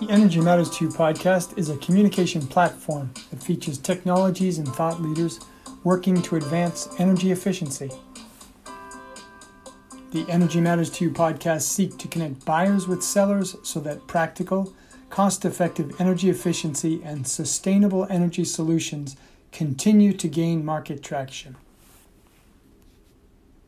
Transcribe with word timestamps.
The 0.00 0.08
Energy 0.08 0.40
Matters 0.40 0.70
2 0.70 0.88
podcast 0.88 1.58
is 1.58 1.68
a 1.68 1.76
communication 1.76 2.46
platform 2.46 3.12
that 3.28 3.42
features 3.42 3.76
technologies 3.76 4.56
and 4.56 4.66
thought 4.66 5.02
leaders 5.02 5.40
working 5.84 6.22
to 6.22 6.36
advance 6.36 6.88
energy 6.98 7.32
efficiency. 7.32 7.90
The 10.12 10.24
Energy 10.26 10.58
Matters 10.62 10.90
2 10.90 11.10
podcast 11.10 11.62
seek 11.62 11.98
to 11.98 12.08
connect 12.08 12.46
buyers 12.46 12.88
with 12.88 13.02
sellers 13.02 13.56
so 13.62 13.78
that 13.80 14.06
practical, 14.06 14.72
cost-effective 15.10 16.00
energy 16.00 16.30
efficiency 16.30 17.02
and 17.04 17.28
sustainable 17.28 18.06
energy 18.08 18.46
solutions 18.46 19.16
continue 19.52 20.14
to 20.14 20.28
gain 20.28 20.64
market 20.64 21.02
traction. 21.02 21.56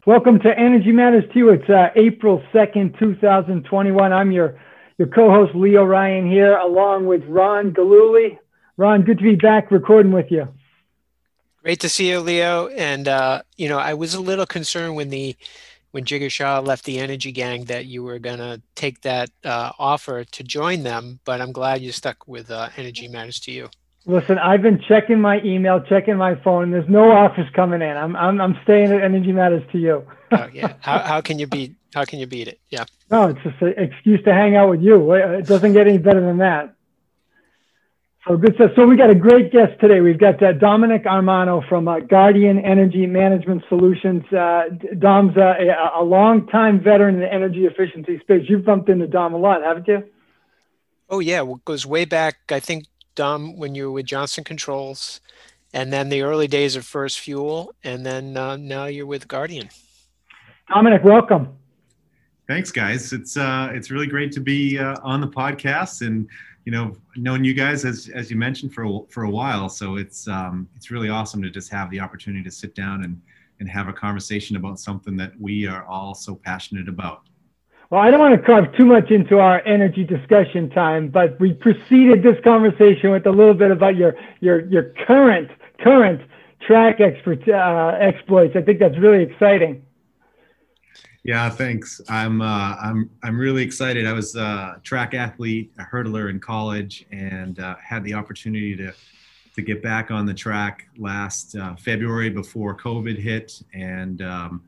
Welcome 0.07 0.41
to 0.41 0.59
Energy 0.59 0.93
Matters 0.93 1.25
2. 1.35 1.51
It's 1.51 1.69
uh, 1.69 1.91
April 1.95 2.43
2nd, 2.55 2.99
2021. 2.99 4.13
I'm 4.15 4.33
your 4.33 4.59
your 5.03 5.11
co-host 5.11 5.53
Leo 5.57 5.85
Ryan 5.85 6.31
here, 6.31 6.57
along 6.57 7.07
with 7.07 7.25
Ron 7.25 7.73
Galuli. 7.73 8.39
Ron, 8.77 9.03
good 9.03 9.19
to 9.19 9.25
be 9.25 9.35
back 9.35 9.73
recording 9.73 10.13
with 10.13 10.31
you. 10.31 10.47
Great 11.65 11.81
to 11.81 11.89
see 11.89 12.11
you, 12.11 12.21
Leo. 12.21 12.69
And 12.69 13.09
uh, 13.09 13.43
you 13.57 13.69
know, 13.69 13.79
I 13.79 13.95
was 13.95 14.15
a 14.15 14.21
little 14.21 14.47
concerned 14.47 14.95
when 14.95 15.11
the 15.11 15.35
when 15.91 16.05
Jigar 16.05 16.31
Shah 16.31 16.61
left 16.61 16.85
the 16.85 17.01
Energy 17.01 17.33
Gang 17.33 17.65
that 17.65 17.87
you 17.87 18.05
were 18.05 18.21
going 18.21 18.39
to 18.39 18.63
take 18.77 19.01
that 19.01 19.31
uh, 19.45 19.73
offer 19.77 20.23
to 20.23 20.45
join 20.45 20.85
them, 20.85 21.19
but 21.25 21.41
I'm 21.41 21.51
glad 21.53 21.83
you 21.83 21.91
stuck 21.91 22.29
with 22.29 22.51
uh, 22.51 22.69
Energy 22.77 23.09
Matters 23.09 23.41
to 23.41 23.51
you. 23.51 23.71
Listen, 24.07 24.39
I've 24.39 24.63
been 24.63 24.81
checking 24.89 25.21
my 25.21 25.43
email, 25.43 25.81
checking 25.81 26.17
my 26.17 26.37
phone. 26.37 26.71
There's 26.71 26.89
no 26.89 27.11
offers 27.11 27.49
coming 27.55 27.83
in. 27.83 27.97
I'm 27.97 28.15
I'm, 28.15 28.41
I'm 28.41 28.57
staying 28.63 28.93
at 28.93 29.03
Energy 29.03 29.33
Matters 29.33 29.65
to 29.73 29.79
you. 29.79 30.07
oh, 30.31 30.49
yeah. 30.53 30.75
How, 30.81 31.01
how 31.01 31.21
can 31.21 31.41
you 31.41 31.49
beat 31.49 31.75
how 31.95 32.05
can 32.05 32.19
you 32.19 32.27
beat 32.27 32.49
it? 32.49 32.61
Yeah. 32.71 32.85
No, 33.11 33.29
it's 33.29 33.43
just 33.43 33.61
an 33.61 33.75
excuse 33.77 34.23
to 34.25 34.33
hang 34.33 34.57
out 34.57 34.71
with 34.71 34.81
you. 34.81 35.13
It 35.13 35.47
doesn't 35.47 35.73
get 35.73 35.87
any 35.87 35.99
better 35.99 36.21
than 36.21 36.39
that. 36.39 36.75
So 38.27 38.37
good 38.37 38.55
stuff. 38.55 38.71
So 38.77 38.87
we 38.87 38.97
got 38.97 39.11
a 39.11 39.17
great 39.17 39.51
guest 39.51 39.81
today. 39.81 40.01
We've 40.01 40.19
got 40.19 40.41
uh, 40.41 40.53
Dominic 40.53 41.05
Armano 41.05 41.69
from 41.69 41.89
uh, 41.89 41.99
Guardian 41.99 42.61
Energy 42.61 43.05
Management 43.05 43.65
Solutions. 43.69 44.23
Uh, 44.33 44.69
Dom's 44.99 45.37
uh, 45.37 45.55
a, 45.59 46.01
a 46.01 46.05
long-time 46.05 46.81
veteran 46.81 47.17
in 47.17 47.21
the 47.21 47.33
energy 47.33 47.67
efficiency 47.67 48.21
space. 48.21 48.49
You've 48.49 48.65
bumped 48.65 48.89
into 48.89 49.09
Dom 49.09 49.35
a 49.35 49.39
lot, 49.39 49.65
haven't 49.65 49.89
you? 49.89 50.05
Oh 51.11 51.19
yeah, 51.19 51.43
well, 51.43 51.57
it 51.57 51.65
goes 51.65 51.85
way 51.85 52.05
back. 52.05 52.37
I 52.51 52.61
think 52.61 52.87
Dom 53.17 53.57
when 53.59 53.75
you 53.75 53.87
were 53.87 53.93
with 53.93 54.07
Johnson 54.07 54.45
Controls, 54.45 55.21
and 55.75 55.93
then 55.93 56.09
the 56.09 56.23
early 56.23 56.47
days 56.47 56.77
of 56.77 56.87
First 56.87 57.19
Fuel, 57.21 57.75
and 57.83 58.07
then 58.07 58.37
uh, 58.37 58.57
now 58.57 58.85
you're 58.85 59.05
with 59.05 59.27
Guardian. 59.27 59.69
Dominic, 60.69 61.03
welcome. 61.03 61.49
Thanks, 62.49 62.73
guys. 62.73 63.13
It's 63.13 63.37
uh, 63.37 63.71
it's 63.73 63.91
really 63.91 64.07
great 64.07 64.33
to 64.33 64.41
be 64.41 64.79
uh, 64.79 64.97
on 65.03 65.21
the 65.21 65.29
podcast, 65.29 66.05
and 66.05 66.29
you 66.65 66.73
know, 66.73 66.97
known 67.17 67.45
you 67.45 67.55
guys 67.55 67.85
as 67.85 68.09
as 68.15 68.31
you 68.31 68.37
mentioned 68.37 68.75
for 68.75 69.07
for 69.09 69.25
a 69.25 69.31
while. 69.31 69.69
So 69.69 69.97
it's 69.97 70.27
um, 70.27 70.69
it's 70.77 70.91
really 70.91 71.09
awesome 71.09 71.43
to 71.43 71.51
just 71.51 71.71
have 71.71 71.91
the 71.91 72.01
opportunity 72.01 72.43
to 72.45 72.51
sit 72.51 72.75
down 72.75 73.05
and 73.05 73.21
and 73.61 73.69
have 73.69 73.87
a 73.87 73.93
conversation 73.93 74.57
about 74.57 74.81
something 74.81 75.17
that 75.17 75.33
we 75.41 75.69
are 75.69 75.85
all 75.85 76.15
so 76.15 76.35
passionate 76.35 76.89
about. 76.89 77.23
Well, 77.91 78.01
I 78.01 78.11
don't 78.11 78.19
want 78.19 78.35
to 78.35 78.45
carve 78.45 78.75
too 78.77 78.87
much 78.87 79.11
into 79.11 79.39
our 79.39 79.61
energy 79.67 80.03
discussion 80.03 80.71
time, 80.71 81.11
but 81.11 81.39
we 81.39 81.53
preceded 81.53 82.23
this 82.23 82.43
conversation 82.43 83.11
with 83.13 83.27
a 83.27 83.31
little 83.31 83.55
bit 83.55 83.71
about 83.71 83.97
your 83.97 84.17
your 84.41 84.67
your 84.67 84.95
current 85.07 85.51
current 85.79 86.21
track 86.67 87.01
expert 87.01 87.49
uh, 87.49 87.97
exploits. 88.01 88.57
I 88.57 88.63
think 88.63 88.81
that's 88.81 88.99
really 88.99 89.23
exciting. 89.23 89.85
Yeah, 91.25 91.49
thanks. 91.51 92.01
I'm 92.09 92.43
uh, 92.43 92.77
I'm 92.83 93.09
I'm 93.23 93.39
really 93.39 93.63
excited. 93.63 94.07
I 94.07 94.13
was 94.13 94.35
a 94.35 94.81
track 94.83 95.15
athlete, 95.15 95.73
a 95.79 95.85
hurdler 95.85 96.31
in 96.31 96.41
college, 96.41 97.07
and 97.13 97.61
uh, 97.61 97.77
had 97.77 98.03
the 98.03 98.15
opportunity 98.15 98.77
to 98.77 98.93
to 99.55 99.63
get 99.63 99.83
back 99.83 100.11
on 100.11 100.27
the 100.27 100.35
track 100.35 100.89
last 100.99 101.55
uh, 101.55 101.77
February 101.77 102.31
before 102.31 102.77
COVID 102.77 103.19
hit. 103.19 103.63
And 103.73 104.23
um, 104.23 104.65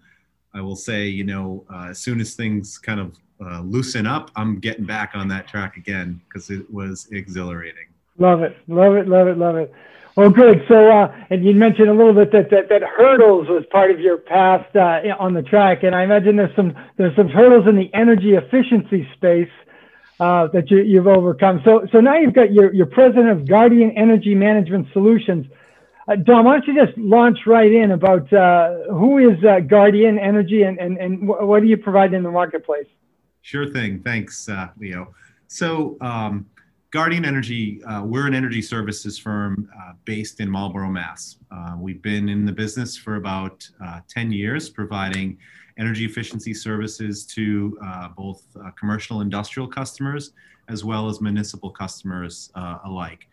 I 0.53 0.61
will 0.61 0.77
say, 0.77 1.07
you 1.07 1.25
know, 1.25 1.65
uh, 1.73 1.89
as 1.91 1.99
soon 1.99 2.21
as 2.21 2.35
things 2.35 2.79
kind 2.79 3.01
of 3.01 3.17
uh, 3.45 3.61
loosen 3.63 4.07
up, 4.07 4.31
I'm 4.37 4.61
getting 4.61 4.85
back 4.85 5.13
on 5.15 5.27
that 5.29 5.49
track 5.49 5.77
again 5.77 6.21
because 6.29 6.51
it 6.51 6.71
was 6.73 7.09
exhilarating. 7.11 7.87
Love 8.19 8.43
it, 8.43 8.57
love 8.69 8.95
it, 8.95 9.09
love 9.09 9.27
it, 9.27 9.39
love 9.39 9.57
it. 9.57 9.73
Well, 10.17 10.31
good. 10.31 10.65
So, 10.69 10.91
uh, 10.91 11.13
and 11.31 11.45
you 11.45 11.55
mentioned 11.55 11.89
a 11.89 11.93
little 11.93 12.15
bit 12.15 12.31
that, 12.31 12.51
that, 12.51 12.69
that 12.69 12.83
hurdles 12.83 13.49
was 13.49 13.65
part 13.71 13.91
of 13.91 13.99
your 13.99 14.19
past 14.19 14.75
uh, 14.77 15.01
on 15.19 15.35
the 15.35 15.43
track, 15.43 15.83
and 15.83 15.95
I 15.95 16.05
imagine 16.05 16.37
there's 16.37 16.55
some 16.55 16.75
there's 16.97 17.17
some 17.17 17.29
hurdles 17.29 17.67
in 17.67 17.75
the 17.77 17.93
energy 17.93 18.35
efficiency 18.35 19.09
space 19.15 19.51
uh, 20.21 20.47
that 20.49 20.71
you, 20.71 20.79
you've 20.83 21.09
overcome. 21.09 21.63
So, 21.65 21.89
so 21.91 22.01
now 22.01 22.17
you've 22.17 22.33
got 22.33 22.53
your 22.53 22.73
your 22.73 22.87
president 22.87 23.31
of 23.31 23.49
Guardian 23.49 23.91
Energy 23.97 24.37
Management 24.37 24.87
Solutions. 24.93 25.47
Uh, 26.07 26.15
Dom, 26.17 26.45
why 26.45 26.59
don't 26.59 26.67
you 26.69 26.87
just 26.87 26.97
launch 26.97 27.39
right 27.47 27.73
in 27.73 27.91
about 27.91 28.33
uh, 28.33 28.85
who 28.93 29.19
is 29.19 29.43
uh, 29.43 29.61
Guardian 29.61 30.19
Energy 30.19 30.63
and, 30.63 30.79
and, 30.79 30.99
and 30.99 31.27
what 31.27 31.61
do 31.63 31.67
you 31.67 31.79
provide 31.79 32.13
in 32.13 32.23
the 32.23 32.31
marketplace? 32.31 32.87
Sure 33.41 33.67
thing. 33.67 34.01
Thanks, 34.01 34.49
Leo. 34.79 35.15
So, 35.47 35.97
um, 36.03 36.47
Guardian 36.95 37.25
Energy, 37.25 37.83
uh, 37.87 38.05
we're 38.05 38.29
an 38.29 38.35
energy 38.35 38.63
services 38.63 39.19
firm 39.19 39.69
uh, 39.77 39.95
based 40.05 40.39
in 40.39 40.49
Marlborough, 40.49 40.93
Mass. 40.93 41.39
Uh, 41.51 41.75
we've 41.77 42.01
been 42.01 42.29
in 42.29 42.47
the 42.47 42.53
business 42.53 42.97
for 42.97 43.17
about 43.17 43.69
uh, 43.85 43.99
10 44.09 44.31
years, 44.31 44.69
providing 44.69 45.37
energy 45.77 46.05
efficiency 46.05 46.55
services 46.55 47.27
to 47.27 47.77
uh, 47.85 48.11
both 48.11 48.45
uh, 48.65 48.71
commercial 48.79 49.23
industrial 49.23 49.67
customers 49.67 50.35
as 50.69 50.85
well 50.85 51.09
as 51.09 51.21
municipal 51.21 51.69
customers 51.69 52.53
alike. 52.85 53.27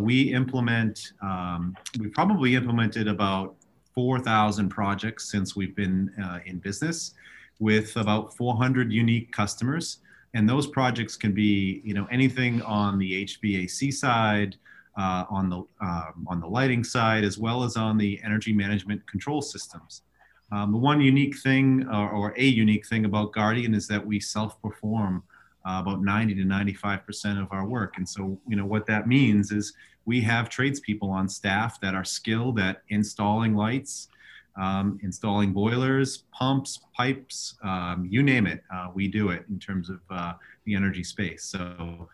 we 0.00 0.34
implement, 0.34 1.14
um, 1.22 1.74
we 1.98 2.08
probably 2.08 2.56
implemented 2.56 3.08
about 3.08 3.54
4,000 3.94 4.68
projects 4.68 5.30
since 5.30 5.56
we've 5.56 5.74
been 5.74 6.12
in 6.44 6.58
business 6.58 7.14
with 7.58 7.96
about 7.96 8.36
400 8.36 8.92
unique 8.92 9.32
customers 9.32 10.00
and 10.34 10.48
those 10.48 10.66
projects 10.66 11.16
can 11.16 11.32
be 11.32 11.82
you 11.84 11.94
know 11.94 12.06
anything 12.10 12.62
on 12.62 12.98
the 12.98 13.24
HVAC 13.24 13.92
side, 13.92 14.56
uh, 14.98 15.24
on 15.30 15.48
the 15.48 15.58
um, 15.80 16.26
on 16.26 16.40
the 16.40 16.46
lighting 16.46 16.84
side, 16.84 17.24
as 17.24 17.38
well 17.38 17.64
as 17.64 17.76
on 17.76 17.98
the 17.98 18.20
energy 18.24 18.52
management 18.52 19.06
control 19.06 19.42
systems. 19.42 20.02
Um, 20.50 20.72
the 20.72 20.78
one 20.78 21.00
unique 21.00 21.38
thing, 21.38 21.86
or, 21.88 22.10
or, 22.10 22.34
a 22.36 22.44
unique 22.44 22.86
thing 22.86 23.06
about 23.06 23.32
Guardian, 23.32 23.72
is 23.74 23.88
that 23.88 24.06
we 24.06 24.20
self-perform 24.20 25.22
uh, 25.64 25.78
about 25.80 26.02
90 26.02 26.34
to 26.34 26.44
95 26.44 27.06
percent 27.06 27.38
of 27.38 27.48
our 27.52 27.66
work, 27.66 27.94
and 27.96 28.08
so 28.08 28.38
you 28.46 28.56
know 28.56 28.66
what 28.66 28.86
that 28.86 29.06
means 29.06 29.50
is 29.50 29.72
we 30.04 30.20
have 30.20 30.48
tradespeople 30.48 31.10
on 31.10 31.28
staff 31.28 31.80
that 31.80 31.94
are 31.94 32.04
skilled 32.04 32.58
at 32.58 32.82
installing 32.88 33.54
lights, 33.54 34.08
um, 34.56 34.98
installing 35.02 35.52
boilers, 35.52 36.24
pumps, 36.32 36.80
pipes, 36.96 37.54
um, 37.62 38.06
you 38.08 38.22
name 38.22 38.46
it, 38.46 38.62
uh, 38.74 38.88
we 38.94 39.08
do 39.08 39.30
it 39.30 39.44
in 39.48 39.58
terms 39.58 39.88
of 39.88 40.00
uh, 40.10 40.34
the 40.64 40.74
energy 40.74 41.04
space. 41.04 41.44
So 41.44 42.08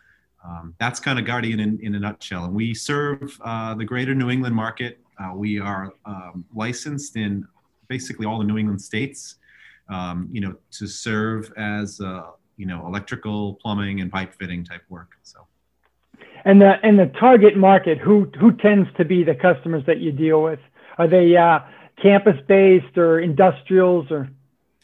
um, 0.44 0.75
that's 0.78 1.00
kind 1.00 1.19
of 1.19 1.25
Guardian 1.25 1.60
in, 1.60 1.78
in 1.81 1.94
a 1.94 1.99
nutshell. 1.99 2.44
And 2.44 2.54
we 2.54 2.75
serve 2.75 3.38
uh, 3.44 3.75
the 3.75 3.84
greater 3.84 4.15
New 4.15 4.31
England 4.31 4.54
market. 4.54 5.00
Uh, 5.19 5.34
we 5.34 5.59
are 5.59 5.93
um, 6.04 6.44
licensed 6.54 7.16
in 7.16 7.47
basically 7.88 8.26
all 8.26 8.38
the 8.38 8.44
New 8.44 8.59
England 8.59 8.81
states, 8.81 9.37
um, 9.88 10.28
you 10.31 10.41
know, 10.41 10.55
to 10.70 10.87
serve 10.87 11.53
as, 11.56 12.00
uh, 12.00 12.31
you 12.56 12.66
know, 12.66 12.87
electrical, 12.87 13.55
plumbing, 13.55 14.00
and 14.00 14.12
pipe 14.12 14.34
fitting 14.38 14.65
type 14.65 14.82
work. 14.88 15.12
So. 15.22 15.47
And 16.44 16.60
the 16.60 16.75
and 16.84 16.99
the 16.99 17.06
target 17.19 17.56
market, 17.56 17.99
who 17.99 18.31
who 18.38 18.53
tends 18.53 18.88
to 18.97 19.05
be 19.05 19.25
the 19.25 19.34
customers 19.34 19.84
that 19.87 19.99
you 19.99 20.12
deal 20.12 20.43
with? 20.43 20.60
Are 20.96 21.08
they 21.08 21.37
uh, 21.37 21.61
campus 22.03 22.37
based 22.47 22.97
or 22.97 23.21
industrials 23.21 24.11
or? 24.11 24.29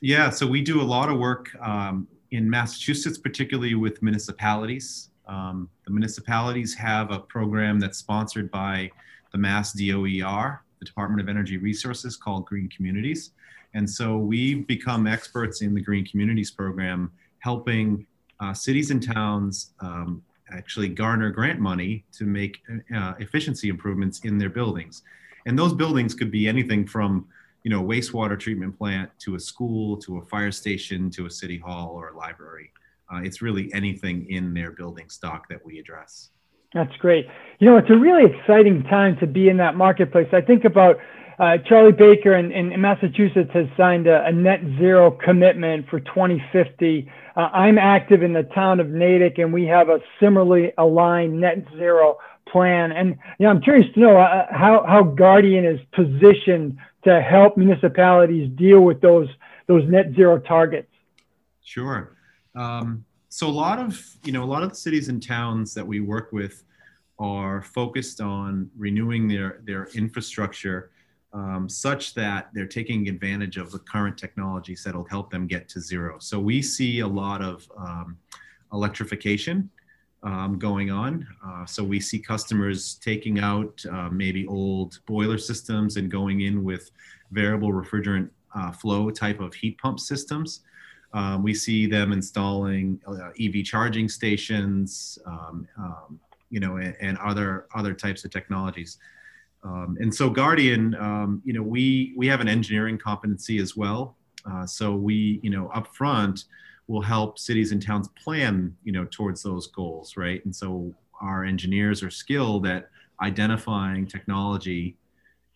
Yeah, 0.01 0.31
so 0.31 0.47
we 0.47 0.61
do 0.61 0.81
a 0.81 0.85
lot 0.85 1.09
of 1.09 1.19
work 1.19 1.49
um, 1.61 2.07
in 2.31 2.49
Massachusetts, 2.49 3.17
particularly 3.17 3.75
with 3.75 4.03
municipalities. 4.03 5.11
Um, 5.27 5.71
the 5.87 5.91
municipalities 5.91 6.75
have 6.75 7.11
a 7.11 7.21
program 7.21 7.81
that's 7.81 7.99
sponsored 7.99 8.51
by 8.51 8.91
the 9.33 9.39
Mass 9.39 9.73
DOER, 9.73 10.63
the 10.79 10.85
Department 10.85 11.21
of 11.21 11.29
Energy 11.29 11.57
Resources, 11.57 12.17
called 12.17 12.45
Green 12.45 12.69
Communities. 12.69 13.31
And 13.73 13.89
so 13.89 14.19
we've 14.19 14.67
become 14.67 15.07
experts 15.07 15.63
in 15.63 15.75
the 15.75 15.81
Green 15.81 16.05
Communities 16.05 16.51
program, 16.51 17.11
helping 17.39 18.07
uh, 18.41 18.53
cities 18.53 18.91
and 18.91 19.03
towns 19.03 19.73
um, 19.81 20.23
actually 20.51 20.89
garner 20.89 21.31
grant 21.31 21.59
money 21.59 22.05
to 22.13 22.25
make 22.25 22.59
uh, 22.95 23.15
efficiency 23.19 23.69
improvements 23.69 24.21
in 24.21 24.39
their 24.39 24.51
buildings 24.51 25.03
and 25.47 25.59
those 25.59 25.73
buildings 25.73 26.15
could 26.15 26.31
be 26.31 26.49
anything 26.49 26.87
from 26.87 27.27
you 27.63 27.71
know 27.71 27.81
a 27.81 27.85
wastewater 27.85 28.39
treatment 28.39 28.77
plant 28.77 29.11
to 29.21 29.35
a 29.35 29.41
school 29.41 29.97
to 29.99 30.19
a 30.19 30.23
fire 30.23 30.53
station 30.53 31.11
to 31.11 31.27
a 31.27 31.31
city 31.31 31.59
hall 31.59 31.91
or 31.95 32.09
a 32.09 32.17
library. 32.17 32.73
Uh, 33.13 33.21
it's 33.23 33.43
really 33.43 33.73
anything 33.75 34.27
in 34.31 34.55
their 34.55 34.71
building 34.71 35.09
stock 35.09 35.49
that 35.49 35.65
we 35.65 35.79
address. 35.79 36.31
That's 36.73 36.95
great. 36.97 37.27
You 37.59 37.71
know 37.71 37.77
it's 37.77 37.91
a 37.91 37.97
really 37.97 38.31
exciting 38.33 38.83
time 38.85 39.17
to 39.19 39.27
be 39.27 39.49
in 39.49 39.57
that 39.59 39.77
marketplace. 39.77 40.29
I 40.33 40.41
think 40.41 40.65
about 40.65 40.97
uh, 41.39 41.59
Charlie 41.67 41.93
Baker 41.93 42.37
in, 42.37 42.53
in, 42.53 42.81
Massachusetts 42.81 43.51
has 43.53 43.67
signed 43.77 44.07
a, 44.07 44.25
a, 44.27 44.33
net 44.33 44.61
zero 44.79 45.11
commitment 45.11 45.89
for 45.89 46.01
2050. 46.01 47.11
Uh, 47.37 47.41
I'm 47.41 47.79
active 47.79 48.23
in 48.23 48.33
the 48.33 48.45
town 48.45 48.79
of 48.81 48.89
Natick, 48.91 49.39
and 49.39 49.53
we 49.53 49.65
have 49.67 49.89
a 49.89 50.01
similarly 50.21 50.73
aligned 50.79 51.41
net 51.41 51.67
zero 51.77 52.19
plan. 52.49 52.93
And 52.93 53.19
you 53.39 53.45
know, 53.45 53.51
I'm 53.51 53.61
curious 53.61 53.93
to 53.95 54.01
know 54.01 54.17
uh, 54.17 54.47
how, 54.51 54.85
how 54.87 55.03
Guardian 55.03 55.65
is 55.65 55.81
positioned 55.93 56.79
to 57.05 57.21
help 57.21 57.57
municipalities 57.57 58.51
deal 58.57 58.81
with 58.81 59.01
those 59.01 59.29
those 59.67 59.89
net 59.89 60.13
zero 60.15 60.39
targets. 60.39 60.91
Sure. 61.63 62.17
Um, 62.55 63.05
so 63.29 63.49
a 63.49 63.51
lot 63.51 63.79
of 63.79 64.01
you 64.23 64.33
know 64.33 64.45
a 64.45 64.47
lot 64.47 64.63
of 64.63 64.71
the 64.71 64.77
cities 64.77 65.09
and 65.09 65.23
towns 65.23 65.75
that 65.75 65.87
we 65.87 66.01
work 66.01 66.33
with 66.33 66.63
are 67.19 67.63
focused 67.63 68.21
on 68.21 68.71
renewing 68.77 69.27
their 69.27 69.61
their 69.65 69.87
infrastructure 69.95 70.91
um, 71.35 71.69
such 71.69 72.15
that 72.15 72.49
they're 72.55 72.67
taking 72.67 73.09
advantage 73.09 73.57
of 73.57 73.73
the 73.73 73.81
current 73.81 74.17
technologies 74.17 74.85
that'll 74.85 75.05
help 75.05 75.31
them 75.31 75.47
get 75.47 75.69
to 75.71 75.81
zero. 75.81 76.17
So 76.21 76.39
we 76.39 76.63
see 76.63 77.01
a 77.01 77.09
lot 77.09 77.43
of 77.43 77.69
um, 77.77 78.17
electrification 78.73 79.69
um, 80.23 80.59
going 80.59 80.91
on. 80.91 81.27
Uh, 81.45 81.67
so 81.67 81.83
we 81.85 82.01
see 82.01 82.19
customers 82.19 82.95
taking 82.95 83.41
out 83.41 83.85
uh, 83.91 84.09
maybe 84.11 84.47
old 84.47 85.01
boiler 85.07 85.37
systems 85.37 85.97
and 85.97 86.11
going 86.11 86.43
in 86.43 86.65
with 86.65 86.91
variable 87.33 87.73
refrigerant 87.73 88.31
uh, 88.55 88.71
flow 88.71 89.11
type 89.11 89.41
of 89.41 89.53
heat 89.55 89.77
pump 89.79 89.99
systems. 89.99 90.61
Um, 91.13 91.43
we 91.43 91.55
see 91.55 91.87
them 91.87 92.13
installing 92.13 93.01
uh, 93.07 93.31
EV 93.41 93.65
charging 93.65 94.09
stations, 94.09 95.19
um, 95.27 95.69
um, 95.79 96.19
you 96.51 96.59
know, 96.59 96.77
and, 96.77 96.97
and, 97.01 97.19
other 97.19 97.67
other 97.75 97.95
types 97.95 98.25
of 98.25 98.33
technologies. 98.33 98.99
Um, 99.65 99.97
and 99.99 100.15
so 100.15 100.29
Guardian, 100.29 100.95
um, 100.97 101.41
you 101.45 101.53
know, 101.55 101.63
we 101.63 102.13
we 102.17 102.27
have 102.27 102.41
an 102.41 102.49
engineering 102.49 102.99
competency 102.99 103.59
as 103.59 103.77
well. 103.77 104.17
Uh, 104.51 104.67
so 104.67 104.95
we, 104.95 105.41
you 105.43 105.51
know, 105.51 105.71
upfront 105.75 106.45
will 106.87 107.01
help 107.01 107.39
cities 107.39 107.73
and 107.73 107.83
towns 107.83 108.09
plan, 108.09 108.77
you 108.85 108.93
know, 108.93 109.07
towards 109.11 109.43
those 109.43 109.69
goals, 109.69 110.17
right? 110.19 110.45
And 110.45 110.55
so 110.55 110.95
our 111.21 111.45
engineers 111.45 112.03
are 112.03 112.11
skilled 112.11 112.67
at 112.67 112.91
identifying 113.23 114.07
technology 114.07 114.97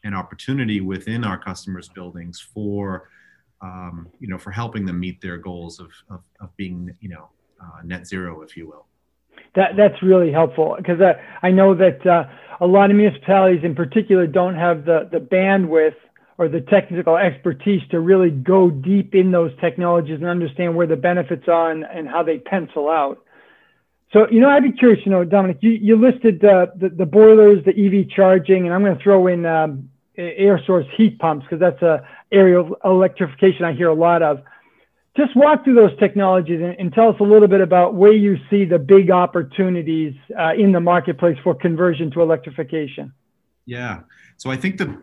and 0.04 0.14
opportunity 0.14 0.80
within 0.80 1.24
our 1.24 1.36
customers' 1.36 1.88
buildings 1.88 2.40
for, 2.40 3.10
um, 3.60 4.08
you 4.20 4.28
know, 4.28 4.38
for 4.38 4.50
helping 4.50 4.86
them 4.86 4.98
meet 4.98 5.20
their 5.20 5.36
goals 5.36 5.80
of, 5.80 5.90
of, 6.08 6.20
of 6.40 6.56
being, 6.56 6.96
you 7.00 7.10
know, 7.10 7.28
uh, 7.60 7.82
net 7.84 8.06
zero, 8.06 8.40
if 8.40 8.56
you 8.56 8.66
will. 8.66 8.86
That, 9.58 9.76
that's 9.76 10.00
really 10.04 10.30
helpful 10.30 10.76
because 10.78 11.00
uh, 11.00 11.14
I 11.42 11.50
know 11.50 11.74
that 11.74 12.06
uh, 12.06 12.24
a 12.60 12.66
lot 12.66 12.92
of 12.92 12.96
municipalities 12.96 13.64
in 13.64 13.74
particular 13.74 14.28
don't 14.28 14.54
have 14.54 14.84
the, 14.84 15.08
the 15.10 15.18
bandwidth 15.18 15.96
or 16.38 16.48
the 16.48 16.60
technical 16.60 17.16
expertise 17.16 17.82
to 17.90 17.98
really 17.98 18.30
go 18.30 18.70
deep 18.70 19.16
in 19.16 19.32
those 19.32 19.50
technologies 19.60 20.20
and 20.20 20.26
understand 20.26 20.76
where 20.76 20.86
the 20.86 20.94
benefits 20.94 21.48
are 21.48 21.72
and, 21.72 21.82
and 21.82 22.08
how 22.08 22.22
they 22.22 22.38
pencil 22.38 22.88
out. 22.88 23.18
So, 24.12 24.28
you 24.30 24.40
know, 24.40 24.48
I'd 24.48 24.62
be 24.62 24.70
curious, 24.70 25.04
you 25.04 25.10
know, 25.10 25.24
Dominic, 25.24 25.58
you, 25.60 25.72
you 25.72 25.96
listed 25.96 26.40
the, 26.40 26.70
the 26.96 27.04
boilers, 27.04 27.64
the 27.64 27.72
EV 27.72 28.08
charging, 28.10 28.64
and 28.64 28.72
I'm 28.72 28.84
going 28.84 28.96
to 28.96 29.02
throw 29.02 29.26
in 29.26 29.44
um, 29.44 29.90
air 30.16 30.62
source 30.66 30.86
heat 30.96 31.18
pumps 31.18 31.46
because 31.50 31.58
that's 31.58 31.82
a 31.82 32.06
area 32.30 32.60
of 32.60 32.72
electrification 32.84 33.64
I 33.64 33.72
hear 33.72 33.88
a 33.88 33.94
lot 33.94 34.22
of. 34.22 34.40
Just 35.18 35.34
walk 35.36 35.64
through 35.64 35.74
those 35.74 35.98
technologies 35.98 36.60
and, 36.62 36.76
and 36.78 36.92
tell 36.92 37.08
us 37.08 37.16
a 37.18 37.24
little 37.24 37.48
bit 37.48 37.60
about 37.60 37.94
where 37.94 38.12
you 38.12 38.36
see 38.48 38.64
the 38.64 38.78
big 38.78 39.10
opportunities 39.10 40.14
uh, 40.38 40.52
in 40.56 40.70
the 40.70 40.80
marketplace 40.80 41.36
for 41.42 41.54
conversion 41.54 42.10
to 42.12 42.22
electrification. 42.22 43.12
Yeah. 43.66 44.00
So 44.36 44.50
I 44.50 44.56
think 44.56 44.78
the 44.78 45.02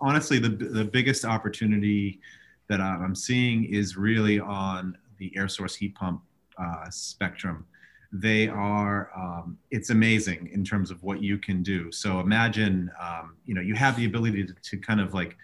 honestly 0.00 0.38
the 0.38 0.48
the 0.48 0.84
biggest 0.84 1.24
opportunity 1.24 2.20
that 2.68 2.80
I'm 2.80 3.14
seeing 3.14 3.64
is 3.64 3.96
really 3.96 4.40
on 4.40 4.96
the 5.18 5.32
air 5.36 5.48
source 5.48 5.74
heat 5.74 5.94
pump 5.96 6.22
uh, 6.58 6.88
spectrum 6.90 7.66
they 8.12 8.48
are 8.48 9.10
um, 9.16 9.58
it's 9.70 9.90
amazing 9.90 10.48
in 10.52 10.64
terms 10.64 10.90
of 10.90 11.02
what 11.02 11.22
you 11.22 11.38
can 11.38 11.62
do 11.62 11.90
so 11.90 12.20
imagine 12.20 12.90
um, 13.00 13.34
you 13.44 13.54
know 13.54 13.60
you 13.60 13.74
have 13.74 13.96
the 13.96 14.06
ability 14.06 14.44
to, 14.44 14.54
to, 14.62 14.76
kind 14.78 15.00
of 15.00 15.12
like 15.12 15.36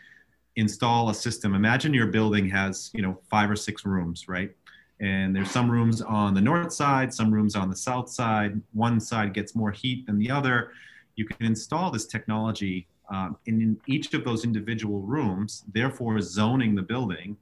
install 0.56 1.08
a 1.10 1.14
system. 1.14 1.54
Imagine 1.54 1.94
your 1.94 2.08
building 2.08 2.48
has 2.50 2.90
you 2.92 3.02
know 3.02 3.18
five 3.30 3.50
or 3.50 3.56
six 3.56 3.84
rooms 3.84 4.28
right? 4.28 4.54
And 5.00 5.34
there's 5.34 5.50
some 5.50 5.68
rooms 5.68 6.00
on 6.00 6.32
the 6.34 6.40
north 6.40 6.72
side 6.72 7.12
some 7.12 7.32
rooms 7.32 7.56
on 7.56 7.70
the 7.70 7.76
south 7.76 8.08
side. 8.08 8.60
One 8.72 9.00
side 9.00 9.34
gets 9.34 9.54
more 9.54 9.70
heat 9.70 10.06
than 10.06 10.18
the 10.18 10.30
other. 10.30 10.72
You 11.16 11.26
can 11.26 11.46
install 11.46 11.90
this 11.90 12.06
technology 12.06 12.86
um, 13.10 13.36
in, 13.46 13.78
each 13.86 14.14
of 14.14 14.24
those 14.24 14.44
individual 14.44 15.00
rooms 15.00 15.64
therefore 15.72 16.20
zoning 16.20 16.74
the 16.74 16.82
building. 16.82 17.36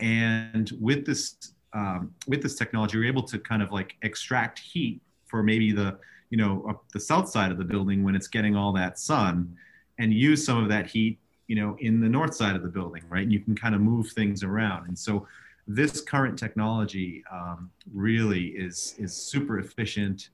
And 0.00 0.70
with 0.80 1.06
this 1.06 1.36
um, 1.72 2.14
with 2.26 2.42
this 2.42 2.54
technology, 2.54 2.96
you're 2.96 3.06
able 3.06 3.22
to 3.24 3.38
kind 3.38 3.62
of 3.62 3.70
like 3.72 3.94
extract 4.02 4.58
heat 4.58 5.00
for 5.26 5.42
maybe 5.42 5.72
the 5.72 5.98
you 6.30 6.38
know 6.38 6.80
the 6.92 7.00
south 7.00 7.28
side 7.28 7.50
of 7.50 7.58
the 7.58 7.64
building 7.64 8.02
when 8.02 8.16
it's 8.16 8.28
getting 8.28 8.56
all 8.56 8.72
that 8.72 8.98
sun, 8.98 9.56
and 9.98 10.12
use 10.12 10.44
some 10.44 10.62
of 10.62 10.68
that 10.68 10.86
heat 10.86 11.18
you 11.46 11.56
know 11.56 11.76
in 11.80 12.00
the 12.00 12.08
north 12.08 12.34
side 12.34 12.56
of 12.56 12.62
the 12.62 12.68
building, 12.68 13.02
right? 13.08 13.26
You 13.28 13.40
can 13.40 13.54
kind 13.54 13.74
of 13.74 13.80
move 13.80 14.10
things 14.12 14.42
around, 14.42 14.88
and 14.88 14.98
so 14.98 15.26
this 15.68 16.00
current 16.00 16.38
technology 16.38 17.24
um, 17.32 17.70
really 17.92 18.46
is 18.48 18.94
is 18.98 19.14
super 19.14 19.58
efficient, 19.58 20.30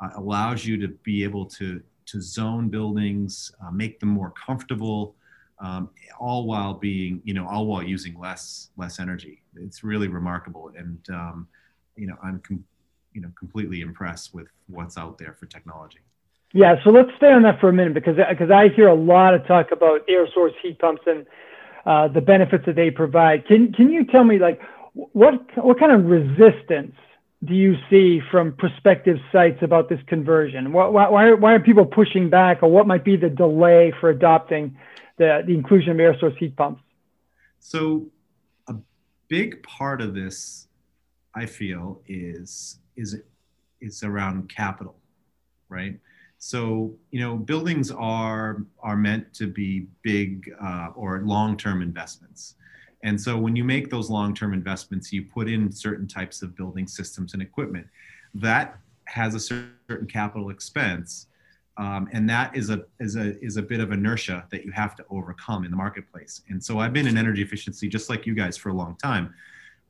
uh, 0.00 0.10
allows 0.16 0.64
you 0.64 0.76
to 0.78 0.88
be 0.88 1.24
able 1.24 1.46
to 1.46 1.82
to 2.06 2.20
zone 2.20 2.68
buildings, 2.68 3.52
uh, 3.64 3.70
make 3.70 3.98
them 3.98 4.08
more 4.08 4.32
comfortable 4.46 5.16
um, 5.58 5.90
all 6.18 6.46
while 6.46 6.74
being, 6.74 7.20
you 7.24 7.34
know, 7.34 7.46
all 7.48 7.66
while 7.66 7.82
using 7.82 8.18
less 8.18 8.70
less 8.76 9.00
energy. 9.00 9.42
It's 9.56 9.82
really 9.82 10.08
remarkable, 10.08 10.72
and 10.76 10.98
um, 11.10 11.48
you 11.96 12.06
know, 12.06 12.16
I'm, 12.22 12.40
com- 12.40 12.64
you 13.12 13.20
know, 13.22 13.30
completely 13.38 13.80
impressed 13.80 14.34
with 14.34 14.48
what's 14.66 14.98
out 14.98 15.18
there 15.18 15.34
for 15.38 15.46
technology. 15.46 16.00
Yeah, 16.52 16.76
so 16.84 16.90
let's 16.90 17.10
stay 17.16 17.32
on 17.32 17.42
that 17.42 17.60
for 17.60 17.68
a 17.68 17.72
minute 17.72 17.94
because 17.94 18.16
because 18.16 18.50
I 18.50 18.68
hear 18.68 18.88
a 18.88 18.94
lot 18.94 19.34
of 19.34 19.46
talk 19.46 19.72
about 19.72 20.02
air 20.08 20.26
source 20.32 20.52
heat 20.62 20.78
pumps 20.78 21.02
and 21.06 21.26
uh, 21.84 22.08
the 22.08 22.20
benefits 22.20 22.64
that 22.66 22.76
they 22.76 22.90
provide. 22.90 23.46
Can 23.46 23.72
can 23.72 23.90
you 23.90 24.04
tell 24.04 24.24
me 24.24 24.38
like 24.38 24.60
what 24.92 25.34
what 25.56 25.78
kind 25.78 25.92
of 25.92 26.04
resistance 26.06 26.94
do 27.44 27.54
you 27.54 27.76
see 27.90 28.20
from 28.30 28.52
prospective 28.52 29.18
sites 29.30 29.58
about 29.62 29.88
this 29.88 30.00
conversion? 30.06 30.72
Why, 30.72 30.88
why, 30.88 31.32
why 31.32 31.52
are 31.52 31.60
people 31.60 31.84
pushing 31.84 32.30
back, 32.30 32.62
or 32.62 32.70
what 32.70 32.86
might 32.86 33.04
be 33.04 33.16
the 33.16 33.28
delay 33.28 33.92
for 34.00 34.08
adopting 34.10 34.76
the, 35.18 35.42
the 35.46 35.52
inclusion 35.54 35.90
of 35.92 36.00
air 36.00 36.18
source 36.18 36.34
heat 36.38 36.56
pumps? 36.56 36.82
So 37.60 38.06
a 38.68 38.74
big 39.28 39.62
part 39.62 40.00
of 40.00 40.14
this, 40.14 40.68
I 41.34 41.46
feel, 41.46 42.00
is 42.06 42.78
is 42.96 43.20
is 43.80 44.02
around 44.02 44.48
capital, 44.48 44.96
right? 45.68 45.98
So 46.48 46.94
you 47.10 47.20
know, 47.20 47.36
buildings 47.36 47.90
are 47.90 48.62
are 48.80 48.96
meant 48.96 49.32
to 49.34 49.46
be 49.46 49.86
big 50.02 50.52
uh, 50.62 50.88
or 50.94 51.20
long-term 51.20 51.82
investments, 51.82 52.54
and 53.02 53.20
so 53.20 53.36
when 53.38 53.56
you 53.56 53.64
make 53.64 53.90
those 53.90 54.10
long-term 54.10 54.52
investments, 54.52 55.12
you 55.12 55.24
put 55.24 55.48
in 55.48 55.70
certain 55.72 56.06
types 56.06 56.42
of 56.42 56.56
building 56.56 56.86
systems 56.86 57.34
and 57.34 57.42
equipment. 57.42 57.86
That 58.34 58.78
has 59.06 59.34
a 59.34 59.40
certain 59.40 60.06
capital 60.08 60.50
expense 60.50 61.28
um, 61.78 62.08
and 62.12 62.28
that 62.30 62.56
is 62.56 62.70
a 62.70 62.84
is 63.00 63.16
a 63.16 63.38
is 63.44 63.56
a 63.56 63.62
bit 63.62 63.80
of 63.80 63.92
inertia 63.92 64.46
that 64.50 64.64
you 64.64 64.72
have 64.72 64.96
to 64.96 65.04
overcome 65.10 65.64
in 65.64 65.70
the 65.70 65.76
marketplace. 65.76 66.42
And 66.48 66.62
so 66.62 66.78
I've 66.78 66.92
been 66.92 67.06
in 67.06 67.18
energy 67.18 67.42
efficiency 67.42 67.88
just 67.88 68.08
like 68.08 68.26
you 68.26 68.34
guys 68.34 68.56
for 68.56 68.70
a 68.70 68.72
long 68.72 68.96
time, 68.96 69.34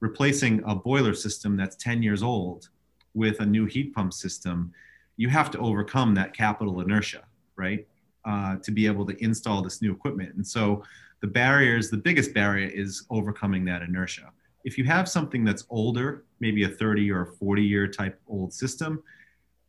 replacing 0.01 0.63
a 0.67 0.75
boiler 0.75 1.15
system 1.15 1.57
that's 1.57 1.77
10 1.77 2.03
years 2.03 2.23
old 2.23 2.69
with 3.15 3.41
a 3.41 3.47
new 3.47 3.67
heat 3.67 3.95
pump 3.95 4.13
system. 4.13 4.73
You 5.17 5.29
have 5.29 5.51
to 5.53 5.59
overcome 5.59 6.15
that 6.15 6.35
capital 6.35 6.81
inertia, 6.81 7.25
right, 7.57 7.87
uh, 8.25 8.57
to 8.57 8.71
be 8.71 8.87
able 8.87 9.07
to 9.07 9.23
install 9.23 9.63
this 9.63 9.81
new 9.81 9.93
equipment. 9.93 10.35
And 10.35 10.47
so 10.47 10.83
the 11.21 11.27
barriers, 11.27 11.91
the 11.91 11.97
biggest 11.97 12.35
barrier 12.35 12.69
is 12.69 13.07
overcoming 13.11 13.65
that 13.67 13.83
inertia. 13.83 14.31
If 14.65 14.77
you 14.77 14.85
have 14.85 15.09
something 15.09 15.45
that's 15.45 15.65
older, 15.71 16.25
maybe 16.41 16.65
a 16.65 16.69
30 16.69 17.11
or 17.11 17.27
40 17.27 17.63
year 17.63 17.87
type 17.87 18.21
old 18.27 18.53
system, 18.53 19.03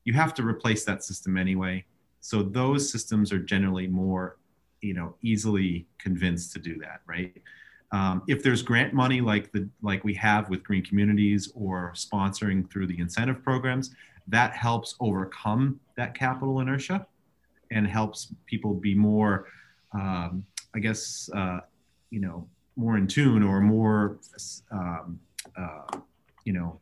you 0.03 0.13
have 0.13 0.33
to 0.35 0.43
replace 0.43 0.83
that 0.85 1.03
system 1.03 1.37
anyway 1.37 1.85
so 2.27 2.43
those 2.43 2.91
systems 2.91 3.31
are 3.31 3.39
generally 3.39 3.87
more, 3.87 4.37
you 4.81 4.93
know, 4.93 5.15
easily 5.21 5.87
convinced 5.97 6.51
to 6.53 6.59
do 6.59 6.77
that, 6.79 6.99
right? 7.07 7.41
Um, 7.93 8.21
if 8.27 8.43
there's 8.43 8.61
grant 8.61 8.93
money 8.93 9.21
like 9.21 9.49
the 9.53 9.69
like 9.81 10.03
we 10.03 10.13
have 10.15 10.49
with 10.49 10.61
green 10.61 10.83
communities 10.83 11.49
or 11.55 11.93
sponsoring 11.95 12.69
through 12.69 12.87
the 12.87 12.99
incentive 12.99 13.41
programs, 13.43 13.95
that 14.27 14.53
helps 14.53 14.95
overcome 14.99 15.79
that 15.95 16.13
capital 16.13 16.59
inertia 16.59 17.05
and 17.71 17.87
helps 17.87 18.33
people 18.45 18.73
be 18.73 18.93
more, 18.95 19.47
um, 19.93 20.45
I 20.75 20.79
guess, 20.79 21.29
uh, 21.33 21.59
you 22.09 22.19
know, 22.19 22.47
more 22.75 22.97
in 22.97 23.07
tune 23.07 23.43
or 23.43 23.59
more, 23.59 24.19
um, 24.71 25.19
uh, 25.57 25.97
you 26.45 26.53
know, 26.53 26.79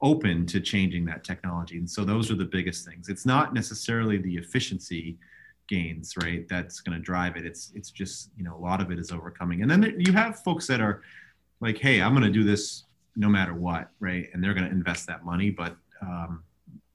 open 0.00 0.46
to 0.46 0.60
changing 0.60 1.04
that 1.06 1.24
technology. 1.24 1.78
And 1.78 1.90
so 1.90 2.04
those 2.04 2.30
are 2.30 2.36
the 2.36 2.44
biggest 2.44 2.86
things. 2.86 3.08
It's 3.08 3.26
not 3.26 3.54
necessarily 3.54 4.18
the 4.18 4.36
efficiency 4.36 5.18
gains, 5.68 6.16
right? 6.16 6.46
That's 6.48 6.80
going 6.80 6.96
to 6.96 7.02
drive 7.02 7.36
it. 7.36 7.46
It's 7.46 7.72
it's 7.74 7.90
just 7.90 8.30
you 8.36 8.44
know 8.44 8.54
a 8.54 8.58
lot 8.58 8.80
of 8.80 8.90
it 8.90 8.98
is 8.98 9.10
overcoming, 9.10 9.62
and 9.62 9.70
then 9.70 9.94
you 9.98 10.12
have 10.12 10.42
folks 10.42 10.66
that 10.66 10.80
are 10.80 11.02
like, 11.60 11.78
hey, 11.78 12.02
I'm 12.02 12.12
going 12.12 12.24
to 12.24 12.30
do 12.30 12.44
this 12.44 12.84
no 13.16 13.28
matter 13.28 13.54
what, 13.54 13.90
right? 14.00 14.28
And 14.32 14.42
they're 14.42 14.54
going 14.54 14.66
to 14.66 14.72
invest 14.72 15.06
that 15.06 15.24
money, 15.24 15.50
but 15.50 15.76
um, 16.02 16.42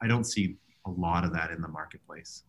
I 0.01 0.07
don't 0.07 0.23
see 0.25 0.57
a 0.85 0.89
lot 0.89 1.23
of 1.23 1.33
that 1.33 1.51
in 1.51 1.61
the 1.61 1.67
marketplace. 1.67 2.43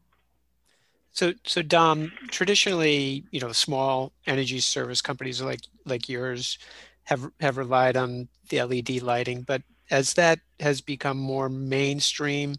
So, 1.12 1.32
so 1.44 1.62
Dom, 1.62 2.12
traditionally, 2.30 3.24
you 3.30 3.40
know, 3.40 3.52
small 3.52 4.12
energy 4.26 4.60
service 4.60 5.02
companies 5.02 5.42
like 5.42 5.60
like 5.84 6.08
yours 6.08 6.58
have 7.04 7.28
have 7.40 7.56
relied 7.56 7.96
on 7.96 8.28
the 8.48 8.62
LED 8.62 9.02
lighting, 9.02 9.42
but 9.42 9.62
as 9.90 10.14
that 10.14 10.38
has 10.60 10.80
become 10.80 11.18
more 11.18 11.48
mainstream, 11.48 12.54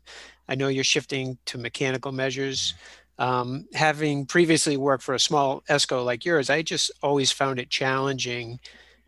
I 0.49 0.55
know 0.55 0.67
you're 0.67 0.83
shifting 0.83 1.37
to 1.45 1.57
mechanical 1.57 2.11
measures. 2.11 2.73
Um, 3.17 3.67
having 3.73 4.25
previously 4.25 4.77
worked 4.77 5.03
for 5.03 5.13
a 5.13 5.19
small 5.19 5.61
ESCO 5.69 6.03
like 6.03 6.25
yours, 6.25 6.49
I 6.49 6.61
just 6.61 6.91
always 7.01 7.31
found 7.31 7.59
it 7.59 7.69
challenging 7.69 8.59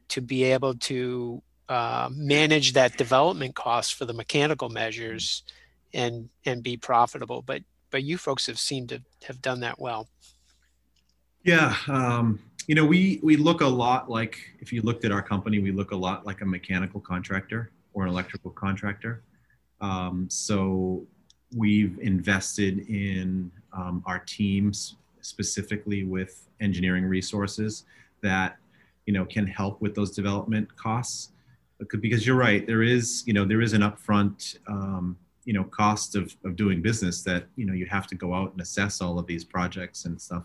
to 0.10 0.22
be 0.22 0.44
able 0.44 0.76
to 0.76 1.42
uh, 1.68 2.10
manage 2.14 2.74
that 2.74 2.98
development 2.98 3.56
cost 3.56 3.96
for 3.96 4.06
the 4.06 4.14
mechanical 4.14 4.70
measures 4.70 5.44
and 5.94 6.30
and 6.46 6.64
be 6.64 6.78
profitable. 6.78 7.42
But 7.42 7.62
but 7.92 8.04
you 8.04 8.18
folks 8.18 8.48
have 8.48 8.60
seemed 8.60 8.90
to 8.90 9.02
have 9.28 9.42
done 9.42 9.60
that 9.62 9.80
well. 9.80 10.08
Yeah, 11.44 11.76
um, 11.88 12.40
you 12.68 12.76
know, 12.76 12.86
we 12.86 13.20
we 13.24 13.36
look 13.36 13.62
a 13.62 13.68
lot 13.68 14.10
like 14.10 14.38
if 14.60 14.72
you 14.72 14.82
looked 14.82 15.06
at 15.06 15.12
our 15.12 15.22
company, 15.22 15.60
we 15.60 15.72
look 15.72 15.92
a 15.92 15.96
lot 15.96 16.26
like 16.26 16.42
a 16.42 16.46
mechanical 16.46 17.00
contractor 17.00 17.72
or 17.94 18.04
an 18.04 18.10
electrical 18.10 18.52
contractor. 18.52 19.22
Um, 19.82 20.28
so 20.30 21.06
we've 21.56 22.00
invested 22.00 22.88
in 22.90 23.52
um, 23.74 24.04
our 24.06 24.20
teams 24.20 24.96
specifically 25.22 26.04
with 26.04 26.48
engineering 26.60 27.06
resources 27.06 27.84
that 28.22 28.58
you 29.06 29.14
know 29.14 29.26
can 29.26 29.46
help 29.46 29.82
with 29.82 29.94
those 29.94 30.12
development 30.12 30.74
costs 30.78 31.30
because 32.00 32.26
you're 32.26 32.38
right 32.38 32.66
there 32.66 32.82
is 32.82 33.24
you 33.26 33.34
know 33.34 33.44
there 33.44 33.62
is 33.62 33.74
an 33.74 33.82
upfront 33.82 34.58
um, 34.68 35.18
you 35.46 35.54
know 35.54 35.64
cost 35.66 36.16
of, 36.16 36.36
of 36.46 36.56
doing 36.56 36.82
business 36.82 37.24
that 37.24 37.46
you 37.56 37.66
know 37.66 37.74
you 37.74 37.86
have 37.86 38.08
to 38.08 38.16
go 38.16 38.34
out 38.34 38.52
and 38.52 38.62
assess 38.62 39.02
all 39.02 39.20
of 39.20 39.28
these 39.28 39.44
projects 39.44 40.06
and 40.06 40.20
stuff. 40.22 40.44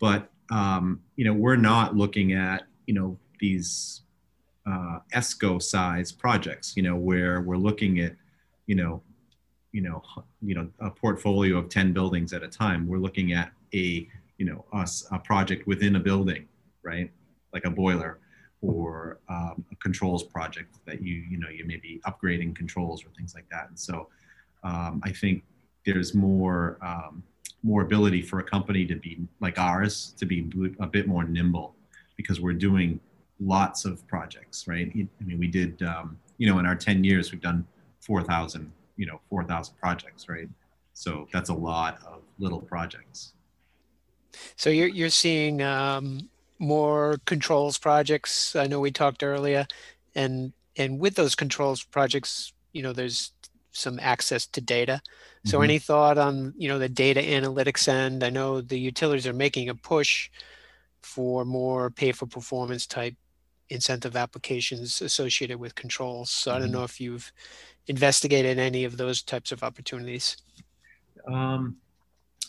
But 0.00 0.30
um, 0.50 1.00
you 1.16 1.24
know 1.24 1.32
we're 1.34 1.56
not 1.56 1.96
looking 1.96 2.32
at 2.32 2.64
you 2.86 2.94
know 2.94 3.18
these 3.40 4.02
uh, 4.66 5.00
esco 5.12 5.60
size 5.60 6.12
projects 6.12 6.76
you 6.76 6.84
know 6.84 6.94
where 6.94 7.40
we're 7.40 7.56
looking 7.56 7.98
at 7.98 8.14
you 8.66 8.76
know 8.76 9.02
you 9.72 9.80
know 9.80 10.00
you 10.40 10.54
know 10.54 10.68
a 10.78 10.90
portfolio 10.90 11.56
of 11.56 11.68
10 11.68 11.92
buildings 11.92 12.32
at 12.32 12.42
a 12.42 12.48
time. 12.48 12.86
We're 12.86 12.98
looking 12.98 13.32
at 13.32 13.52
a 13.74 14.08
you 14.38 14.46
know 14.46 14.64
us 14.72 15.06
a 15.10 15.18
project 15.18 15.66
within 15.66 15.96
a 15.96 16.00
building 16.00 16.46
right? 16.82 17.10
Like 17.52 17.64
a 17.64 17.70
boiler 17.70 18.18
or 18.62 19.18
um, 19.28 19.64
a 19.72 19.76
controls 19.76 20.22
project 20.22 20.76
that 20.86 21.02
you 21.02 21.14
you 21.28 21.36
know 21.36 21.48
you 21.48 21.66
may 21.66 21.76
be 21.76 22.00
upgrading 22.06 22.56
controls 22.56 23.04
or 23.04 23.08
things 23.16 23.34
like 23.34 23.48
that. 23.50 23.68
And 23.68 23.78
so 23.78 24.08
um, 24.64 25.00
i 25.04 25.10
think 25.10 25.42
there's 25.84 26.14
more 26.14 26.78
um, 26.82 27.22
more 27.64 27.82
ability 27.82 28.22
for 28.22 28.38
a 28.38 28.42
company 28.42 28.86
to 28.86 28.94
be 28.94 29.18
like 29.40 29.58
ours 29.58 30.14
to 30.18 30.24
be 30.24 30.50
a 30.80 30.86
bit 30.86 31.06
more 31.06 31.24
nimble 31.24 31.74
because 32.16 32.40
we're 32.40 32.52
doing 32.52 33.00
lots 33.40 33.84
of 33.84 34.06
projects 34.06 34.68
right? 34.68 34.90
I 34.94 35.24
mean 35.24 35.38
we 35.38 35.48
did 35.48 35.82
um, 35.82 36.18
you 36.38 36.48
know 36.48 36.58
in 36.58 36.66
our 36.66 36.76
10 36.76 37.04
years 37.04 37.32
we've 37.32 37.40
done 37.40 37.66
4000 38.00 38.72
you 38.96 39.06
know 39.06 39.20
4000 39.28 39.74
projects 39.76 40.28
right? 40.28 40.48
So 40.94 41.26
that's 41.32 41.48
a 41.48 41.54
lot 41.54 41.98
of 42.06 42.22
little 42.38 42.60
projects. 42.60 43.32
So 44.56 44.70
you're 44.70 44.88
you're 44.88 45.10
seeing 45.10 45.62
um, 45.62 46.28
more 46.58 47.18
controls 47.26 47.78
projects. 47.78 48.56
I 48.56 48.66
know 48.66 48.80
we 48.80 48.90
talked 48.90 49.22
earlier, 49.22 49.66
and 50.14 50.52
and 50.76 50.98
with 50.98 51.14
those 51.14 51.34
controls 51.34 51.82
projects, 51.82 52.52
you 52.72 52.82
know, 52.82 52.92
there's 52.92 53.32
some 53.72 53.98
access 54.00 54.46
to 54.46 54.60
data. 54.60 55.00
So 55.44 55.56
mm-hmm. 55.56 55.64
any 55.64 55.78
thought 55.78 56.18
on 56.18 56.54
you 56.56 56.68
know 56.68 56.78
the 56.78 56.88
data 56.88 57.20
analytics 57.20 57.88
end? 57.88 58.22
I 58.22 58.30
know 58.30 58.60
the 58.60 58.78
utilities 58.78 59.26
are 59.26 59.32
making 59.32 59.68
a 59.68 59.74
push 59.74 60.30
for 61.02 61.44
more 61.44 61.90
pay 61.90 62.12
for 62.12 62.26
performance 62.26 62.86
type 62.86 63.16
incentive 63.68 64.16
applications 64.16 65.00
associated 65.00 65.58
with 65.58 65.74
controls. 65.74 66.30
So 66.30 66.50
mm-hmm. 66.50 66.56
I 66.56 66.58
don't 66.60 66.68
mm-hmm. 66.68 66.78
know 66.78 66.84
if 66.84 67.00
you've 67.00 67.32
investigated 67.86 68.58
any 68.58 68.84
of 68.84 68.96
those 68.96 69.22
types 69.22 69.50
of 69.50 69.62
opportunities. 69.62 70.36
Um, 71.26 71.76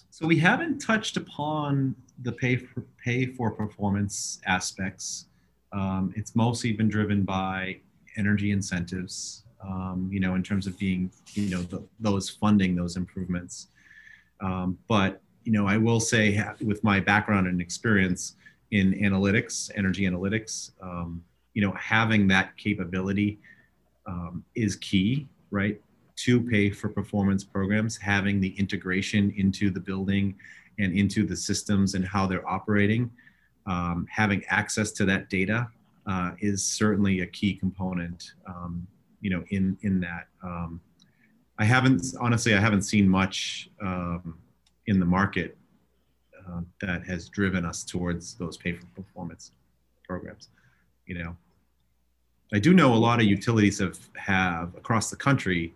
so 0.09 0.27
we 0.27 0.37
haven't 0.37 0.79
touched 0.79 1.17
upon 1.17 1.95
the 2.21 2.31
pay 2.31 2.55
for 2.55 2.81
pay 3.03 3.25
for 3.25 3.51
performance 3.51 4.39
aspects. 4.45 5.25
Um, 5.71 6.13
it's 6.15 6.35
mostly 6.35 6.71
been 6.73 6.89
driven 6.89 7.23
by 7.23 7.79
energy 8.15 8.51
incentives. 8.51 9.43
Um, 9.65 10.09
you 10.11 10.19
know, 10.19 10.35
in 10.35 10.43
terms 10.43 10.67
of 10.67 10.77
being, 10.77 11.09
you 11.33 11.49
know, 11.49 11.61
the, 11.61 11.81
those 12.01 12.29
funding 12.29 12.75
those 12.75 12.97
improvements. 12.97 13.67
Um, 14.41 14.77
but 14.89 15.21
you 15.43 15.51
know, 15.51 15.67
I 15.67 15.77
will 15.77 15.99
say, 15.99 16.43
with 16.61 16.83
my 16.83 16.99
background 16.99 17.47
and 17.47 17.61
experience 17.61 18.35
in 18.71 18.93
analytics, 18.93 19.71
energy 19.75 20.03
analytics, 20.03 20.71
um, 20.81 21.23
you 21.53 21.61
know, 21.61 21.71
having 21.73 22.27
that 22.27 22.55
capability 22.57 23.39
um, 24.05 24.43
is 24.55 24.75
key, 24.77 25.27
right? 25.51 25.79
To 26.17 26.41
pay 26.41 26.69
for 26.69 26.89
performance 26.89 27.43
programs, 27.43 27.97
having 27.97 28.39
the 28.39 28.49
integration 28.59 29.33
into 29.37 29.69
the 29.69 29.79
building 29.79 30.35
and 30.79 30.97
into 30.97 31.25
the 31.25 31.35
systems 31.35 31.93
and 31.93 32.05
how 32.05 32.25
they're 32.25 32.47
operating, 32.47 33.11
um, 33.65 34.07
having 34.09 34.43
access 34.49 34.91
to 34.91 35.05
that 35.05 35.29
data 35.29 35.67
uh, 36.07 36.31
is 36.39 36.63
certainly 36.63 37.21
a 37.21 37.27
key 37.27 37.53
component. 37.53 38.33
Um, 38.47 38.87
you 39.23 39.29
know, 39.29 39.43
in 39.49 39.77
in 39.81 39.99
that. 40.01 40.27
Um, 40.43 40.79
I 41.57 41.65
haven't 41.65 42.05
honestly, 42.19 42.53
I 42.53 42.59
haven't 42.59 42.83
seen 42.83 43.07
much 43.07 43.69
um, 43.81 44.37
in 44.87 44.99
the 44.99 45.05
market 45.05 45.57
uh, 46.37 46.61
that 46.81 47.05
has 47.05 47.29
driven 47.29 47.65
us 47.65 47.83
towards 47.83 48.35
those 48.35 48.57
pay 48.57 48.73
for 48.73 48.85
performance 48.87 49.51
programs. 50.05 50.49
You 51.05 51.19
know, 51.19 51.37
I 52.53 52.59
do 52.59 52.73
know 52.73 52.93
a 52.93 52.95
lot 52.95 53.19
of 53.19 53.25
utilities 53.25 53.79
have 53.79 53.97
have 54.17 54.75
across 54.75 55.09
the 55.09 55.15
country, 55.15 55.73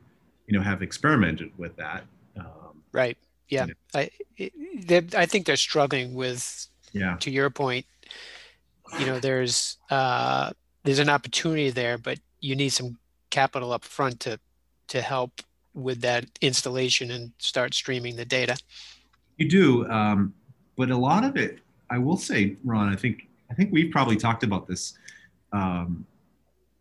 you 0.47 0.57
know, 0.57 0.63
have 0.63 0.81
experimented 0.81 1.51
with 1.57 1.75
that. 1.77 2.03
Um, 2.37 2.83
right 2.91 3.17
yeah. 3.49 3.67
I 3.93 4.09
I 5.15 5.25
think 5.25 5.45
they're 5.45 5.57
struggling 5.57 6.13
with. 6.13 6.67
Yeah. 6.93 7.17
To 7.19 7.29
your 7.29 7.49
point, 7.49 7.85
you 8.97 9.05
know, 9.05 9.19
there's 9.19 9.77
uh, 9.91 10.51
there's 10.83 10.99
an 10.99 11.09
opportunity 11.09 11.69
there, 11.69 11.97
but 11.97 12.17
you 12.39 12.55
need 12.55 12.69
some 12.69 12.97
capital 13.29 13.71
up 13.73 13.83
front 13.83 14.19
to 14.21 14.39
to 14.87 15.01
help 15.01 15.41
with 15.73 16.01
that 16.01 16.25
installation 16.41 17.11
and 17.11 17.31
start 17.37 17.73
streaming 17.73 18.15
the 18.15 18.25
data. 18.25 18.57
You 19.37 19.49
do, 19.49 19.89
um, 19.89 20.33
but 20.75 20.89
a 20.89 20.97
lot 20.97 21.23
of 21.23 21.35
it, 21.35 21.59
I 21.89 21.97
will 21.97 22.17
say, 22.17 22.55
Ron. 22.63 22.89
I 22.89 22.95
think 22.95 23.27
I 23.51 23.53
think 23.53 23.71
we've 23.71 23.91
probably 23.91 24.15
talked 24.15 24.43
about 24.43 24.67
this. 24.67 24.97
Um, 25.51 26.05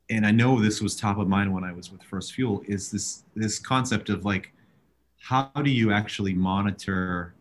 and 0.08 0.24
I 0.24 0.30
know 0.30 0.60
this 0.60 0.80
was 0.80 0.94
top 0.96 1.18
of 1.18 1.28
mind 1.28 1.52
when 1.52 1.64
I 1.64 1.72
was 1.72 1.90
with 1.90 2.02
First 2.02 2.34
Fuel, 2.34 2.62
is 2.68 2.90
this 2.90 3.24
this 3.34 3.58
concept 3.58 4.08
of 4.08 4.24
like 4.24 4.52
how 5.20 5.50
do 5.62 5.70
you 5.70 5.92
actually 5.92 6.34
monitor 6.34 7.34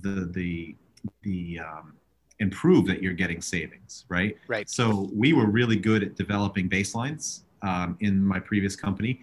the 0.00 0.30
the 0.32 0.74
the 1.22 1.60
um, 1.60 1.94
improve 2.38 2.86
that 2.86 3.02
you're 3.02 3.12
getting 3.12 3.40
savings 3.40 4.04
right? 4.08 4.36
Right. 4.48 4.68
So 4.68 5.10
we 5.14 5.32
were 5.32 5.46
really 5.46 5.76
good 5.76 6.02
at 6.02 6.16
developing 6.16 6.68
baselines 6.68 7.42
um, 7.62 7.96
in 8.00 8.24
my 8.24 8.40
previous 8.40 8.76
company 8.76 9.20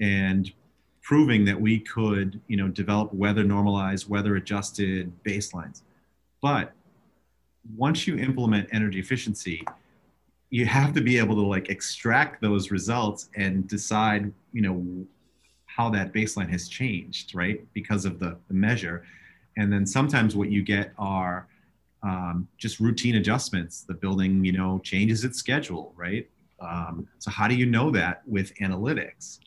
and 0.00 0.52
proving 1.02 1.44
that 1.44 1.60
we 1.60 1.78
could 1.78 2.40
you 2.48 2.56
know 2.56 2.68
develop 2.68 3.12
weather 3.12 3.44
normalized 3.44 4.08
weather 4.08 4.36
adjusted 4.36 5.12
baselines. 5.24 5.82
But 6.42 6.72
once 7.76 8.06
you 8.06 8.16
implement 8.16 8.68
energy 8.72 9.00
efficiency 9.00 9.64
you 10.50 10.66
have 10.66 10.92
to 10.94 11.00
be 11.00 11.18
able 11.18 11.34
to 11.34 11.42
like 11.42 11.68
extract 11.68 12.40
those 12.40 12.70
results 12.70 13.28
and 13.36 13.66
decide 13.68 14.32
you 14.52 14.62
know 14.62 15.06
how 15.76 15.90
that 15.90 16.12
baseline 16.12 16.48
has 16.48 16.68
changed, 16.68 17.34
right? 17.34 17.64
Because 17.74 18.04
of 18.04 18.18
the, 18.18 18.36
the 18.48 18.54
measure. 18.54 19.04
And 19.58 19.72
then 19.72 19.84
sometimes 19.86 20.34
what 20.34 20.50
you 20.50 20.62
get 20.62 20.92
are 20.98 21.46
um, 22.02 22.48
just 22.56 22.80
routine 22.80 23.16
adjustments. 23.16 23.82
The 23.82 23.94
building, 23.94 24.44
you 24.44 24.52
know, 24.52 24.78
changes 24.78 25.24
its 25.24 25.38
schedule, 25.38 25.92
right? 25.96 26.28
Um, 26.60 27.06
so 27.18 27.30
how 27.30 27.46
do 27.46 27.54
you 27.54 27.66
know 27.66 27.90
that 27.90 28.22
with 28.26 28.54
analytics? 28.56 29.40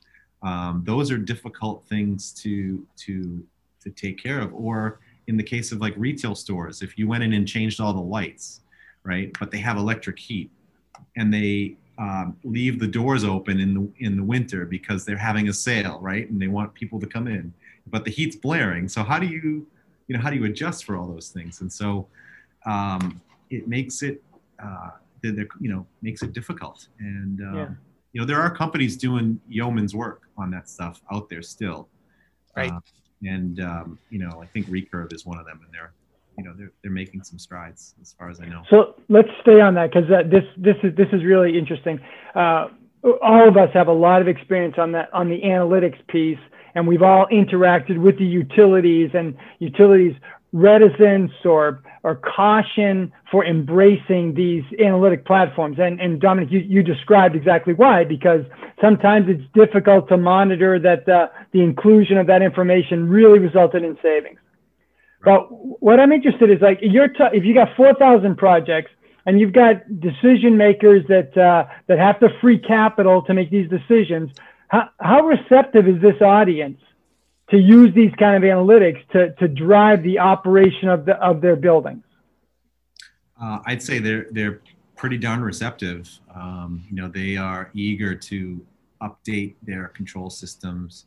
Um, 0.44 0.84
those 0.86 1.10
are 1.12 1.18
difficult 1.18 1.84
things 1.88 2.32
to 2.44 2.86
to 2.98 3.44
to 3.84 3.90
take 3.90 4.22
care 4.22 4.40
of. 4.40 4.54
Or 4.54 5.00
in 5.28 5.36
the 5.36 5.44
case 5.44 5.72
of 5.72 5.82
like 5.82 5.94
retail 5.98 6.36
stores, 6.36 6.82
if 6.82 6.98
you 6.98 7.08
went 7.08 7.24
in 7.24 7.34
and 7.34 7.48
changed 7.48 7.80
all 7.82 7.94
the 7.94 8.00
lights, 8.00 8.62
right? 9.04 9.36
But 9.40 9.52
they 9.52 9.58
have 9.60 9.78
electric 9.78 10.20
heat, 10.20 10.52
and 11.18 11.34
they 11.34 11.76
um, 12.00 12.38
leave 12.44 12.79
the 12.79 12.88
doors 12.88 13.24
open 13.24 13.60
in 13.60 13.74
the 13.74 14.06
in 14.06 14.15
the 14.15 14.24
winter 14.24 14.65
because 14.65 15.06
they're 15.06 15.18
having 15.29 15.50
a 15.50 15.53
sale, 15.53 16.00
right? 16.01 16.29
And 16.29 16.41
they 16.41 16.48
want 16.48 16.74
people 16.74 17.00
to 17.00 17.08
come 17.15 17.27
in, 17.27 17.53
but 17.94 18.06
the 18.06 18.12
heat's 18.12 18.38
blaring. 18.46 18.88
So 18.88 19.03
how 19.03 19.20
do 19.20 19.27
you 19.27 19.68
you 20.08 20.15
know, 20.15 20.24
how 20.24 20.32
do 20.32 20.38
you 20.38 20.46
adjust 20.46 20.86
for 20.86 20.98
all 20.98 21.08
those 21.08 21.29
things? 21.29 21.62
And 21.62 21.72
so 21.72 22.08
um, 22.65 23.22
it 23.51 23.68
makes 23.68 24.01
it, 24.01 24.24
uh, 24.58 24.89
they're, 25.22 25.34
they're, 25.34 25.48
you 25.60 25.70
know, 25.70 25.86
makes 26.01 26.24
it 26.24 26.34
difficult. 26.34 26.88
And, 27.00 27.39
um, 27.41 27.56
Yeah. 27.56 27.70
you 28.13 28.20
know, 28.20 28.25
there 28.25 28.41
are 28.41 28.50
companies 28.50 28.98
doing 28.98 29.39
yeoman's 29.48 29.94
work 29.94 30.24
on 30.36 30.50
that 30.50 30.68
stuff 30.68 31.00
out 31.12 31.29
there 31.29 31.44
still. 31.44 31.89
Right. 32.58 32.72
Uh, 32.72 32.79
and, 33.24 33.60
um, 33.60 34.00
you 34.10 34.18
know, 34.18 34.41
I 34.41 34.48
think 34.48 34.65
Recurve 34.68 35.13
is 35.13 35.27
one 35.27 35.38
of 35.38 35.46
them 35.46 35.62
and 35.63 35.72
they're, 35.72 35.94
you 36.39 36.46
know, 36.46 36.53
they're, 36.58 36.72
they're 36.81 36.91
making 36.91 37.24
some 37.24 37.38
strides 37.38 37.96
as 38.01 38.13
far 38.13 38.29
as 38.29 38.39
I 38.39 38.46
know. 38.46 38.63
So 38.69 38.96
let's 39.10 39.29
stay 39.41 39.60
on 39.60 39.74
that 39.75 39.91
because 39.91 40.10
uh, 40.10 40.24
this 40.27 40.43
this 40.58 40.77
is 40.84 40.96
this 40.96 41.08
is 41.12 41.24
really 41.24 41.58
interesting. 41.58 42.00
Uh, 42.34 42.69
all 43.22 43.48
of 43.48 43.58
us 43.58 43.69
have 43.74 43.88
a 43.88 43.93
lot 43.93 44.22
of 44.22 44.27
experience 44.27 44.75
on 44.77 44.91
that 44.93 45.13
on 45.13 45.29
the 45.29 45.41
analytics 45.41 46.05
piece, 46.08 46.39
and 46.75 46.88
we've 46.88 47.03
all 47.03 47.27
interacted 47.27 47.98
with 47.98 48.17
the 48.17 48.25
utilities 48.25 49.12
and 49.13 49.38
utilities 49.60 50.15
reticence 50.51 51.31
or 51.46 51.84
or 52.03 52.15
caution 52.15 53.12
for 53.29 53.46
embracing 53.46 54.34
these 54.34 54.63
analytic 54.79 55.25
platforms. 55.25 55.77
And 55.79 56.00
and 56.00 56.19
Dominic, 56.19 56.51
you, 56.51 56.60
you 56.60 56.84
described 56.84 57.36
exactly 57.36 57.74
why 57.74 58.03
because 58.03 58.46
sometimes 58.81 59.27
it's 59.29 59.43
difficult 59.53 60.08
to 60.10 60.17
monitor 60.17 60.79
that 60.79 61.05
the, 61.05 61.29
the 61.51 61.62
inclusion 61.62 62.17
of 62.17 62.27
that 62.27 62.41
information 62.41 63.10
really 63.10 63.39
resulted 63.39 63.84
in 63.84 63.98
savings. 64.01 64.39
But 65.24 65.48
what 65.82 66.00
I'm 66.00 66.12
interested 66.12 66.50
is 66.50 66.62
like 66.62 66.80
you're 66.82 67.10
t- 67.10 67.24
if 67.34 67.44
you 67.44 67.54
got 67.54 67.76
4,000 67.76 68.38
projects 68.38 68.92
and 69.26 69.40
you've 69.40 69.54
got 69.54 70.00
decision 70.00 70.56
makers 70.58 71.06
that 71.08 71.38
uh, 71.38 71.66
that 71.88 72.00
have 72.00 72.20
to 72.22 72.30
free 72.40 72.58
capital 72.58 73.22
to 73.24 73.34
make 73.34 73.50
these 73.52 73.70
decisions, 73.70 74.32
how, 74.70 74.90
how 75.00 75.22
receptive 75.22 75.88
is 75.88 76.02
this 76.02 76.22
audience 76.22 76.80
to 77.50 77.58
use 77.58 77.94
these 77.94 78.14
kind 78.18 78.42
of 78.42 78.48
analytics 78.48 79.06
to, 79.10 79.34
to 79.36 79.48
drive 79.48 80.04
the 80.04 80.20
operation 80.20 80.88
of 80.88 81.06
the 81.06 81.16
of 81.16 81.42
their 81.42 81.56
buildings? 81.56 82.04
Uh, 83.42 83.60
I'd 83.66 83.82
say 83.82 84.00
they're 84.00 84.28
they're 84.32 84.62
pretty 84.96 85.18
darn 85.18 85.42
receptive. 85.42 86.10
Um, 86.34 86.84
you 86.90 86.96
know, 86.96 87.08
they 87.08 87.38
are 87.38 87.72
eager 87.74 88.16
to 88.16 88.66
update 89.02 89.56
their 89.64 89.88
control 89.88 90.30
systems, 90.30 91.06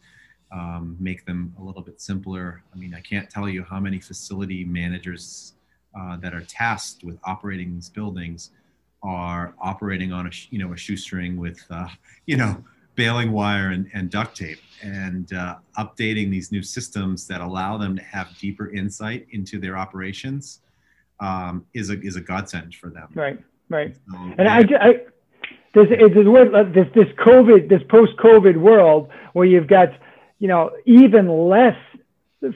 um, 0.53 0.97
make 1.01 1.25
them 1.25 1.55
a 1.59 1.63
little 1.63 1.83
bit 1.83 2.01
simpler. 2.01 2.63
I 2.73 2.77
mean, 2.77 2.95
I 2.95 3.01
can't 3.01 3.31
tell 3.31 3.49
you 3.49 3.65
how 3.65 3.81
many 3.81 3.99
facility 4.01 4.65
managers 4.65 5.55
uh, 5.99 6.17
that 6.19 6.35
are 6.35 6.43
tasked 6.43 7.05
with 7.05 7.19
operating 7.25 7.75
these 7.75 7.89
buildings 7.89 8.51
are 9.03 9.55
operating 9.61 10.13
on 10.13 10.27
a 10.27 10.31
you 10.51 10.59
know 10.59 10.73
a 10.73 10.77
shoestring 10.77 11.37
with 11.37 11.61
uh, 11.71 11.89
you 12.27 12.37
know 12.37 12.63
baling 12.95 13.33
wire 13.33 13.71
and, 13.71 13.91
and 13.95 14.11
duct 14.11 14.37
tape 14.37 14.61
and 14.83 15.33
uh, 15.33 15.57
updating 15.79 16.31
these 16.31 16.53
new 16.53 16.63
systems 16.63 17.27
that 17.27 17.41
allow 17.41 17.79
them 17.79 17.97
to 17.97 18.03
have 18.03 18.29
deeper 18.39 18.71
insight 18.71 19.27
into 19.31 19.59
their 19.59 19.77
operations 19.79 20.61
um, 21.21 21.65
is 21.75 21.91
a 21.91 22.01
is 22.01 22.17
a 22.17 22.21
godsend 22.21 22.75
for 22.75 22.91
them. 22.91 23.09
Right, 23.15 23.39
right. 23.69 23.97
So, 24.11 24.17
And 24.39 24.49
I, 24.49 24.59
I 24.59 24.93
this 25.75 25.89
is 25.91 26.15
this, 26.15 26.27
this 26.75 26.87
this 26.95 27.09
COVID 27.25 27.69
this 27.69 27.83
post 27.89 28.17
COVID 28.19 28.57
world 28.57 29.09
where 29.33 29.47
you've 29.47 29.69
got 29.69 29.89
you 30.43 30.49
know 30.49 30.73
even 30.87 31.29
less 31.49 31.77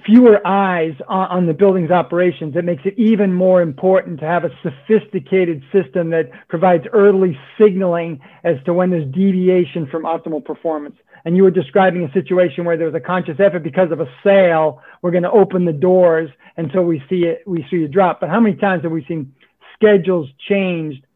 fewer 0.05 0.45
eyes 0.45 0.95
on, 1.07 1.29
on 1.29 1.47
the 1.47 1.55
building's 1.55 1.93
operations. 1.93 2.57
It 2.57 2.65
makes 2.65 2.83
it 2.85 2.95
even 2.99 3.33
more 3.33 3.63
important 3.63 4.19
to 4.19 4.27
have 4.27 4.43
a 4.45 4.51
sophisticated 4.61 5.63
system 5.73 6.11
that 6.11 6.31
provides 6.49 6.85
early 6.93 7.39
signaling 7.57 8.21
as 8.43 8.57
to 8.65 8.75
when 8.75 8.91
there's 8.91 9.07
deviation 9.15 9.87
from 9.87 10.03
optimal 10.03 10.45
performance. 10.45 10.97
And 11.25 11.37
you 11.37 11.45
were 11.45 11.53
describing 11.53 12.03
a 12.03 12.13
situation 12.13 12.65
where 12.65 12.77
there 12.77 12.87
was 12.87 12.97
a 12.97 13.01
conscious 13.01 13.39
effort 13.39 13.63
because 13.63 13.93
of 13.93 14.01
a 14.01 14.09
sale. 14.25 14.83
We're 15.03 15.13
going 15.13 15.23
to 15.23 15.31
open 15.31 15.65
the 15.65 15.73
doors 15.73 16.31
until 16.57 16.83
we 16.83 17.01
see 17.09 17.23
it. 17.25 17.45
We 17.47 17.65
see 17.71 17.85
a 17.85 17.89
drop. 17.89 18.19
But 18.21 18.31
how 18.31 18.41
many 18.41 18.57
times 18.57 18.83
have 18.83 18.91
we 18.91 19.05
seen 19.07 19.33
schedules 19.75 20.29
changed 20.49 21.07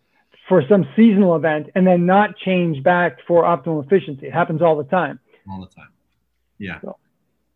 for 0.49 0.63
some 0.69 0.87
seasonal 0.95 1.35
event 1.35 1.71
and 1.75 1.85
then 1.85 2.07
not 2.07 2.37
change 2.37 2.85
back 2.85 3.19
for 3.27 3.43
optimal 3.43 3.85
efficiency? 3.85 4.29
It 4.29 4.33
happens 4.33 4.63
all 4.63 4.77
the 4.77 4.85
time. 4.85 5.19
all 5.51 5.61
the 5.61 5.75
time. 5.75 5.89
Yeah, 6.61 6.81
So- 6.83 6.97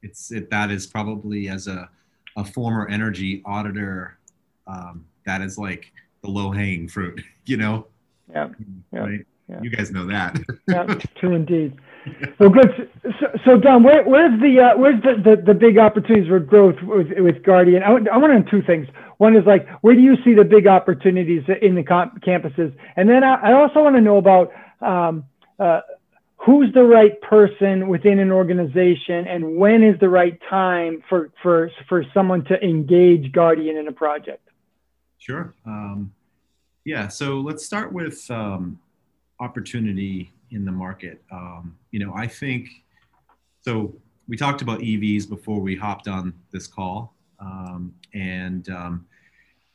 it's 0.03 0.33
it, 0.33 0.51
that 0.51 0.71
is 0.73 0.87
probably 0.87 1.49
as 1.49 1.69
a 1.69 1.89
a 2.37 2.45
former 2.45 2.89
energy 2.89 3.43
auditor, 3.47 4.19
um, 4.67 5.05
that 5.25 5.41
is 5.41 5.57
like 5.57 5.93
the 6.23 6.29
low 6.29 6.51
hanging 6.51 6.89
fruit. 6.89 7.23
You 7.47 7.59
know, 7.59 7.87
Yeah. 8.31 8.49
Yeah. 8.93 8.99
right? 9.01 9.27
Yeah. 9.51 9.61
You 9.63 9.69
guys 9.71 9.91
know 9.93 10.07
that. 10.07 10.41
yeah, 10.69 10.87
true 11.21 11.35
indeed. 11.35 11.77
Well, 12.39 12.51
good. 12.51 12.91
So, 13.19 13.27
so 13.47 13.59
Don, 13.59 13.83
where, 13.83 14.03
where's 14.03 14.39
the 14.41 14.61
uh, 14.61 14.77
where's 14.79 15.01
the, 15.03 15.15
the, 15.23 15.43
the 15.43 15.55
big 15.55 15.79
opportunities 15.79 16.29
for 16.29 16.39
growth 16.39 16.77
with, 16.83 17.09
with 17.19 17.43
Guardian? 17.43 17.83
I, 17.83 17.91
want- 17.91 18.09
I 18.11 18.17
want 18.19 18.33
to 18.33 18.41
know 18.41 18.45
two 18.51 18.67
things. 18.67 18.89
One 19.19 19.35
is 19.37 19.45
like, 19.47 19.67
where 19.83 19.95
do 19.95 20.01
you 20.03 20.17
see 20.25 20.35
the 20.35 20.45
big 20.45 20.67
opportunities 20.67 21.45
in 21.63 21.75
the 21.77 21.83
com- 21.83 22.19
campuses? 22.27 22.75
And 22.97 23.09
then 23.09 23.23
I, 23.25 23.35
I 23.37 23.53
also 23.55 23.83
want 23.83 23.97
to 23.97 24.03
know 24.03 24.17
about 24.19 24.53
um, 24.83 25.25
uh, 25.59 25.81
who's 26.45 26.73
the 26.75 26.85
right 26.85 27.21
person 27.23 27.89
within 27.89 28.19
an 28.19 28.31
organization, 28.31 29.27
and 29.27 29.57
when 29.57 29.83
is 29.83 29.99
the 30.01 30.09
right 30.09 30.39
time 30.49 31.03
for 31.09 31.31
for 31.43 31.71
for 31.89 32.05
someone 32.13 32.45
to 32.45 32.63
engage 32.63 33.33
Guardian 33.33 33.77
in 33.77 33.89
a 33.89 33.93
project? 33.93 34.49
Sure. 35.19 35.55
Um, 35.65 36.13
yeah. 36.85 37.09
So 37.09 37.41
let's 37.41 37.65
start 37.65 37.93
with 37.93 38.31
um, 38.31 38.79
opportunity 39.41 40.33
in 40.51 40.65
the 40.65 40.73
market. 40.73 41.23
Um, 41.33 41.77
you 41.91 42.05
know, 42.05 42.13
I 42.15 42.27
think 42.27 42.69
so. 43.63 43.95
We 44.27 44.39
talked 44.39 44.63
about 44.63 44.81
EVs 44.81 45.29
before 45.29 45.61
we 45.61 45.77
hopped 45.77 46.09
on 46.09 46.33
this 46.51 46.67
call, 46.67 47.15
um, 47.41 47.95
and 48.15 48.69
um, 48.71 49.07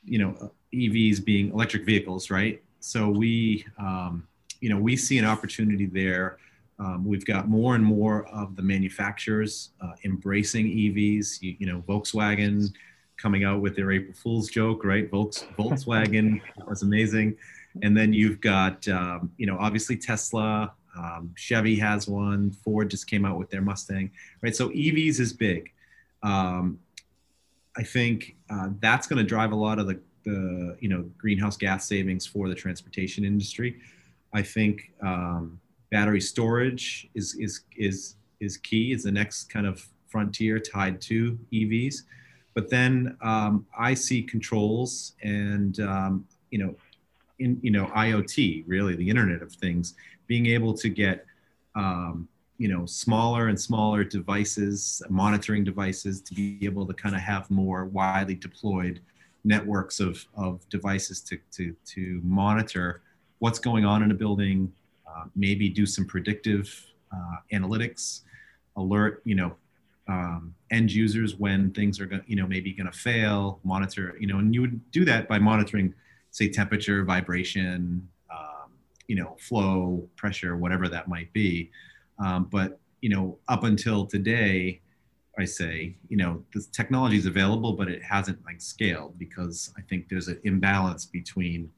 you 0.04 0.20
know, 0.20 0.52
EVs 0.74 1.24
being 1.24 1.52
electric 1.52 1.86
vehicles, 1.86 2.30
right? 2.30 2.62
So 2.80 3.10
we, 3.10 3.66
um, 3.78 4.28
you 4.62 4.70
know, 4.70 4.78
we 4.78 4.96
see 4.96 5.18
an 5.18 5.26
opportunity 5.26 5.86
there. 5.86 6.38
Um, 6.80 7.06
we've 7.06 7.26
got 7.26 7.50
more 7.50 7.76
and 7.76 7.84
more 7.84 8.26
of 8.28 8.56
the 8.56 8.62
manufacturers 8.62 9.72
uh, 9.82 9.92
embracing 10.06 10.66
EVs. 10.66 11.42
You, 11.42 11.56
you 11.60 11.68
know, 11.68 11.84
Volkswagen 11.88 12.74
coming 13.18 13.44
out 13.44 13.62
with 13.62 13.76
their 13.76 13.92
April 13.92 14.14
Fool's 14.14 14.50
joke, 14.50 14.86
right? 14.86 15.10
Volks, 15.12 15.46
Volkswagen 15.58 16.42
was 16.68 16.84
amazing. 16.84 17.36
And 17.84 17.96
then 17.96 18.14
you've 18.14 18.40
got, 18.42 18.88
um, 18.88 19.32
you 19.38 19.46
know, 19.46 19.58
obviously 19.60 19.98
Tesla, 19.98 20.74
um, 20.98 21.34
Chevy 21.36 21.78
has 21.78 22.08
one, 22.08 22.52
Ford 22.52 22.90
just 22.90 23.08
came 23.08 23.26
out 23.26 23.38
with 23.38 23.50
their 23.50 23.62
Mustang, 23.62 24.12
right? 24.42 24.56
So 24.56 24.70
EVs 24.70 25.20
is 25.20 25.34
big. 25.34 25.72
Um, 26.24 26.80
I 27.78 27.84
think 27.84 28.36
uh, 28.50 28.70
that's 28.80 29.08
going 29.08 29.20
to 29.20 29.24
drive 29.24 29.52
a 29.52 29.56
lot 29.56 29.80
of 29.80 29.88
the, 29.88 30.00
the, 30.24 30.78
you 30.80 30.90
know, 30.90 31.10
greenhouse 31.18 31.58
gas 31.58 31.88
savings 31.88 32.26
for 32.26 32.50
the 32.50 32.56
transportation 32.56 33.24
industry. 33.24 33.80
I 34.34 34.42
think 34.42 34.92
um, 35.02 35.60
battery 35.92 36.22
storage 36.22 37.10
is, 37.16 37.36
is, 37.36 37.62
is, 37.78 38.16
is 38.40 38.58
key, 38.58 38.92
is 38.92 39.04
the 39.04 39.12
next 39.12 39.46
kind 39.46 39.66
of 39.66 39.86
frontier 40.08 40.60
tied 40.60 41.02
to 41.02 41.38
EVs. 41.54 42.04
But 42.54 42.70
then 42.70 43.18
um, 43.22 43.66
I 43.78 43.94
see 43.94 44.22
controls 44.24 45.14
and, 45.24 45.80
um, 45.80 46.26
you 46.52 46.60
know, 46.60 46.76
in, 47.40 47.60
you 47.62 47.72
know, 47.72 47.86
IoT, 47.88 48.64
really 48.68 48.96
the 48.96 49.10
Internet 49.10 49.42
of 49.42 49.54
Things, 49.54 49.96
being 50.28 50.48
able 50.48 50.74
to 50.74 50.90
get, 50.90 51.26
um, 51.76 52.28
you 52.58 52.68
know, 52.68 52.86
smaller 52.86 53.48
and 53.48 53.60
smaller 53.60 54.04
devices, 54.04 55.02
monitoring 55.10 55.64
devices, 55.64 56.22
to 56.22 56.34
be 56.34 56.60
able 56.64 56.86
to 56.86 56.94
kind 56.94 57.16
of 57.16 57.22
have 57.22 57.50
more 57.50 57.86
widely 57.86 58.36
deployed 58.36 59.00
networks 59.46 60.00
of, 60.02 60.26
of 60.36 60.68
devices 60.70 61.22
to, 61.22 61.40
to, 61.52 61.74
to 61.86 62.20
monitor 62.24 63.02
what's 63.40 63.60
going 63.60 63.86
on 63.86 64.04
in 64.04 64.12
a 64.12 64.14
building, 64.14 64.72
uh, 65.20 65.26
maybe 65.36 65.70
do 65.70 65.86
some 65.86 66.06
predictive 66.06 66.86
uh, 67.12 67.38
analytics, 67.54 68.22
alert, 68.76 69.22
you 69.26 69.36
know, 69.36 69.56
um, 70.08 70.56
end 70.72 70.92
users 70.92 71.36
when 71.36 71.72
things 71.72 72.00
are 72.00 72.06
going, 72.06 72.24
you 72.26 72.36
know, 72.36 72.48
maybe 72.48 72.72
going 72.74 72.92
to 72.92 72.98
fail, 72.98 73.60
monitor, 73.64 74.16
you 74.20 74.28
know, 74.28 74.40
and 74.40 74.54
you 74.54 74.62
would 74.62 74.92
do 74.92 75.06
that 75.06 75.28
by 75.28 75.38
monitoring, 75.38 75.94
say, 76.32 76.50
temperature, 76.50 77.04
vibration, 77.04 78.08
um, 78.32 78.72
you 79.08 79.16
know, 79.16 79.36
flow, 79.40 80.08
pressure, 80.16 80.58
whatever 80.58 80.88
that 80.88 81.08
might 81.08 81.32
be. 81.34 81.70
Um, 82.18 82.46
but 82.52 82.80
you 83.02 83.10
know, 83.10 83.38
up 83.48 83.64
until 83.64 84.06
today, 84.06 84.82
I 85.38 85.46
say, 85.46 85.96
you 86.10 86.18
know, 86.18 86.44
this 86.54 86.68
technology 86.68 87.18
is 87.18 87.26
available, 87.26 87.74
but 87.74 87.88
it 87.88 88.04
hasn't 88.04 88.44
like 88.46 88.60
scaled 88.60 89.18
because 89.18 89.74
I 89.78 89.82
think 89.82 90.10
there's 90.10 90.28
an 90.28 90.40
imbalance 90.44 91.06
between 91.06 91.72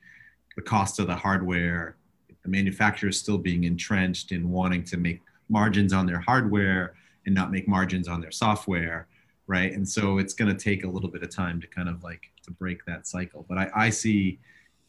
the 0.56 0.64
cost 0.64 1.00
of 1.00 1.08
the 1.08 1.16
hardware, 1.16 1.96
the 2.44 2.50
manufacturers 2.50 3.18
still 3.18 3.38
being 3.38 3.64
entrenched 3.64 4.32
in 4.32 4.50
wanting 4.50 4.84
to 4.86 4.98
make 4.98 5.22
margins 5.50 5.94
on 5.94 6.06
their 6.06 6.20
hardware 6.20 6.94
and 7.26 7.36
not 7.36 7.52
make 7.52 7.68
margins 7.68 8.08
on 8.08 8.22
their 8.22 8.32
software, 8.32 9.08
right? 9.48 9.74
And 9.74 9.88
so 9.88 10.18
it's 10.18 10.34
going 10.34 10.56
to 10.56 10.64
take 10.64 10.84
a 10.84 10.88
little 10.88 11.10
bit 11.10 11.24
of 11.24 11.30
time 11.30 11.62
to 11.62 11.68
kind 11.68 11.90
of 11.90 12.04
like 12.04 12.32
to 12.44 12.52
break 12.52 12.84
that 12.86 13.06
cycle. 13.06 13.46
But 13.48 13.58
I, 13.58 13.72
I 13.76 13.90
see, 13.90 14.40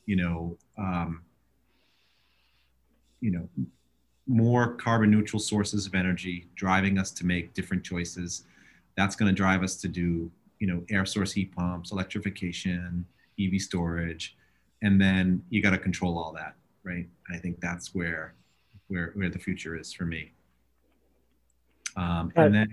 you 0.07 0.17
know, 0.17 0.57
um, 0.79 1.23
you 3.21 3.31
know, 3.31 3.49
more 4.27 4.75
carbon 4.75 5.11
neutral 5.11 5.41
sources 5.41 5.87
of 5.87 5.95
energy 5.95 6.49
driving 6.55 6.99
us 6.99 7.11
to 7.11 7.27
make 7.27 7.55
different 7.55 7.85
choices. 7.85 8.45
That's 8.97 9.17
going 9.17 9.29
to 9.29 9.35
drive 9.35 9.63
us 9.63 9.77
to 9.77 9.89
do, 9.89 10.31
you 10.59 10.67
know, 10.67 10.85
air 10.91 11.05
source 11.05 11.33
heat 11.33 11.55
pumps, 11.55 11.93
electrification, 11.93 13.05
EV 13.41 13.61
storage, 13.61 14.37
and 14.83 15.01
then 15.01 15.43
you 15.51 15.63
got 15.63 15.71
to 15.71 15.79
control 15.79 16.19
all 16.19 16.33
that, 16.33 16.55
right? 16.85 17.07
I 17.31 17.39
think 17.39 17.61
that's 17.61 17.95
where 17.95 18.35
where 18.89 19.13
where 19.15 19.29
the 19.29 19.39
future 19.39 19.77
is 19.77 19.93
for 19.93 20.05
me. 20.05 20.33
Um, 21.97 22.33
and 22.37 22.55
then, 22.55 22.73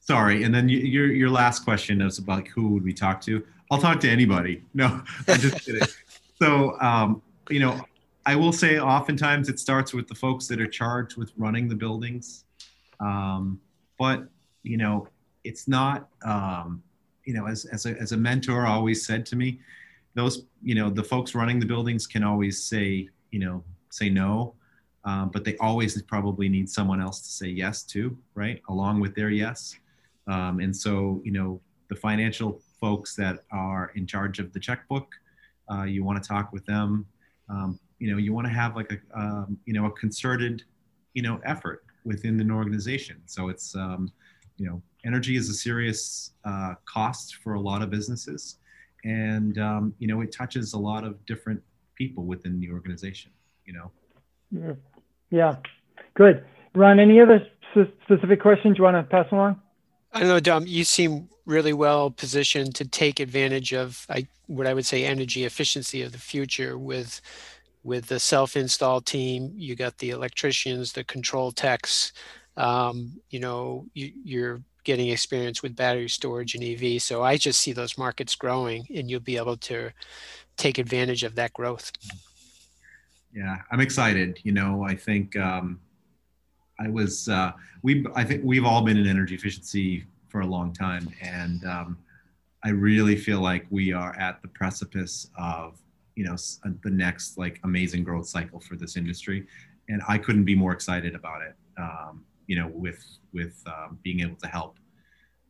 sorry, 0.00 0.44
and 0.44 0.54
then 0.54 0.68
your 0.68 1.06
your 1.06 1.30
last 1.30 1.64
question 1.64 2.00
is 2.00 2.18
about 2.18 2.46
who 2.48 2.68
would 2.68 2.84
we 2.84 2.92
talk 2.92 3.20
to? 3.22 3.44
I'll 3.70 3.80
talk 3.80 4.00
to 4.00 4.10
anybody. 4.10 4.62
No, 4.74 5.02
I'm 5.28 5.40
just 5.40 5.64
kidding. 5.64 5.86
so, 6.40 6.78
um, 6.80 7.22
you 7.48 7.60
know, 7.60 7.80
I 8.26 8.36
will 8.36 8.52
say 8.52 8.78
oftentimes 8.78 9.48
it 9.48 9.58
starts 9.58 9.92
with 9.92 10.08
the 10.08 10.14
folks 10.14 10.46
that 10.48 10.60
are 10.60 10.66
charged 10.66 11.16
with 11.16 11.32
running 11.36 11.68
the 11.68 11.74
buildings. 11.74 12.44
Um, 13.00 13.60
but, 13.98 14.28
you 14.62 14.76
know, 14.76 15.08
it's 15.44 15.68
not, 15.68 16.08
um, 16.24 16.82
you 17.24 17.34
know, 17.34 17.46
as, 17.46 17.66
as, 17.66 17.86
a, 17.86 17.90
as 18.00 18.12
a 18.12 18.16
mentor 18.16 18.66
always 18.66 19.04
said 19.04 19.26
to 19.26 19.36
me, 19.36 19.60
those, 20.14 20.44
you 20.62 20.74
know, 20.74 20.88
the 20.88 21.02
folks 21.02 21.34
running 21.34 21.58
the 21.58 21.66
buildings 21.66 22.06
can 22.06 22.22
always 22.24 22.62
say, 22.62 23.08
you 23.30 23.38
know, 23.40 23.62
say 23.94 24.08
no, 24.08 24.54
um, 25.04 25.30
but 25.30 25.44
they 25.44 25.56
always 25.58 26.00
probably 26.02 26.48
need 26.48 26.68
someone 26.68 27.00
else 27.00 27.20
to 27.20 27.28
say 27.28 27.48
yes 27.48 27.82
to, 27.84 28.16
right? 28.34 28.60
Along 28.68 29.00
with 29.00 29.14
their 29.14 29.30
yes. 29.30 29.76
Um, 30.26 30.60
and 30.60 30.74
so, 30.74 31.20
you 31.24 31.32
know, 31.32 31.60
the 31.88 31.96
financial 31.96 32.60
folks 32.80 33.14
that 33.16 33.44
are 33.52 33.92
in 33.94 34.06
charge 34.06 34.38
of 34.38 34.52
the 34.52 34.60
checkbook, 34.60 35.14
uh, 35.70 35.84
you 35.84 36.02
want 36.02 36.22
to 36.22 36.26
talk 36.26 36.52
with 36.52 36.64
them. 36.66 37.06
Um, 37.48 37.78
you 37.98 38.10
know, 38.10 38.18
you 38.18 38.32
want 38.32 38.46
to 38.46 38.52
have 38.52 38.74
like 38.74 38.90
a, 38.92 39.18
um, 39.18 39.58
you 39.66 39.74
know, 39.74 39.86
a 39.86 39.90
concerted, 39.92 40.64
you 41.12 41.22
know, 41.22 41.40
effort 41.44 41.84
within 42.04 42.40
an 42.40 42.50
organization. 42.50 43.22
So 43.26 43.48
it's, 43.48 43.76
um, 43.76 44.10
you 44.56 44.66
know, 44.66 44.82
energy 45.04 45.36
is 45.36 45.48
a 45.48 45.54
serious 45.54 46.32
uh, 46.44 46.74
cost 46.86 47.36
for 47.36 47.54
a 47.54 47.60
lot 47.60 47.82
of 47.82 47.90
businesses, 47.90 48.58
and 49.04 49.58
um, 49.58 49.94
you 49.98 50.06
know, 50.06 50.20
it 50.20 50.32
touches 50.32 50.72
a 50.74 50.78
lot 50.78 51.04
of 51.04 51.24
different 51.26 51.60
people 51.96 52.24
within 52.24 52.60
the 52.60 52.70
organization. 52.70 53.30
You 53.64 53.90
know. 54.52 54.76
Yeah, 55.30 55.56
good. 56.14 56.44
Ron, 56.74 57.00
any 57.00 57.20
other 57.20 57.46
specific 58.04 58.40
questions 58.40 58.78
you 58.78 58.84
want 58.84 58.96
to 58.96 59.02
pass 59.02 59.30
along? 59.32 59.60
I 60.12 60.20
don't 60.20 60.28
know, 60.28 60.40
Dom, 60.40 60.66
you 60.66 60.84
seem 60.84 61.28
really 61.46 61.72
well 61.72 62.10
positioned 62.10 62.74
to 62.76 62.84
take 62.86 63.20
advantage 63.20 63.72
of 63.72 64.06
I, 64.08 64.26
what 64.46 64.66
I 64.66 64.74
would 64.74 64.86
say 64.86 65.04
energy 65.04 65.44
efficiency 65.44 66.02
of 66.02 66.12
the 66.12 66.18
future 66.18 66.78
with 66.78 67.20
with 67.82 68.06
the 68.06 68.18
self-install 68.18 69.02
team. 69.02 69.52
You 69.56 69.76
got 69.76 69.98
the 69.98 70.10
electricians, 70.10 70.92
the 70.92 71.04
control 71.04 71.52
techs. 71.52 72.12
Um, 72.56 73.20
you 73.28 73.40
know, 73.40 73.86
you, 73.92 74.12
you're 74.24 74.62
getting 74.84 75.08
experience 75.08 75.62
with 75.62 75.76
battery 75.76 76.08
storage 76.08 76.54
and 76.54 76.64
EV. 76.64 77.02
So 77.02 77.22
I 77.22 77.36
just 77.36 77.60
see 77.60 77.72
those 77.72 77.98
markets 77.98 78.34
growing, 78.34 78.86
and 78.94 79.10
you'll 79.10 79.20
be 79.20 79.36
able 79.36 79.56
to 79.58 79.90
take 80.56 80.78
advantage 80.78 81.24
of 81.24 81.34
that 81.34 81.52
growth. 81.52 81.92
Yeah, 83.34 83.56
I'm 83.72 83.80
excited. 83.80 84.38
You 84.44 84.52
know, 84.52 84.84
I 84.84 84.94
think 84.94 85.36
um, 85.36 85.80
I 86.78 86.88
was 86.88 87.28
uh, 87.28 87.52
we 87.82 88.06
I 88.14 88.22
think 88.22 88.42
we've 88.44 88.64
all 88.64 88.82
been 88.82 88.96
in 88.96 89.08
energy 89.08 89.34
efficiency 89.34 90.04
for 90.28 90.40
a 90.40 90.46
long 90.46 90.72
time, 90.72 91.08
and 91.20 91.64
um, 91.64 91.98
I 92.64 92.68
really 92.70 93.16
feel 93.16 93.40
like 93.40 93.66
we 93.70 93.92
are 93.92 94.14
at 94.16 94.40
the 94.40 94.48
precipice 94.48 95.30
of 95.36 95.80
you 96.14 96.24
know 96.24 96.34
uh, 96.34 96.70
the 96.84 96.90
next 96.90 97.36
like 97.36 97.58
amazing 97.64 98.04
growth 98.04 98.28
cycle 98.28 98.60
for 98.60 98.76
this 98.76 98.96
industry, 98.96 99.46
and 99.88 100.00
I 100.08 100.16
couldn't 100.16 100.44
be 100.44 100.54
more 100.54 100.72
excited 100.72 101.16
about 101.16 101.42
it. 101.42 101.56
Um, 101.76 102.24
you 102.46 102.56
know, 102.56 102.68
with 102.68 103.04
with 103.32 103.60
um, 103.66 103.98
being 104.04 104.20
able 104.20 104.36
to 104.36 104.46
help 104.46 104.78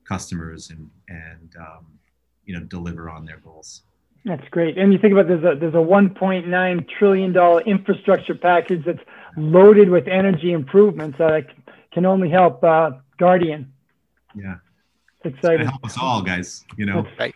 customers 0.05 0.71
and 0.71 0.89
and 1.09 1.55
um, 1.61 1.87
you 2.47 2.59
know 2.59 2.65
deliver 2.65 3.11
on 3.11 3.27
their 3.27 3.39
goals. 3.39 3.83
That's 4.25 4.49
great. 4.51 4.79
And 4.79 4.93
you 4.93 4.99
think 4.99 5.13
about 5.13 5.29
there's 5.29 5.45
a 5.45 5.59
there's 5.59 5.75
a 5.75 5.77
1.9 5.77 6.89
trillion 6.99 7.33
dollar 7.33 7.61
infrastructure 7.63 8.35
package 8.35 8.85
that's 8.87 9.03
loaded 9.37 9.91
with 9.91 10.09
energy 10.09 10.53
improvements 10.53 11.19
that 11.19 11.47
can 11.93 12.07
only 12.07 12.31
help 12.31 12.65
uh, 12.65 12.93
Guardian. 13.19 13.73
Yeah. 14.35 14.57
It's 15.23 15.37
exciting. 15.37 15.67
Help 15.67 15.85
us 15.85 15.99
all, 15.99 16.23
guys. 16.23 16.65
You 16.77 16.87
know. 16.87 17.03
That's 17.03 17.19
right. 17.19 17.35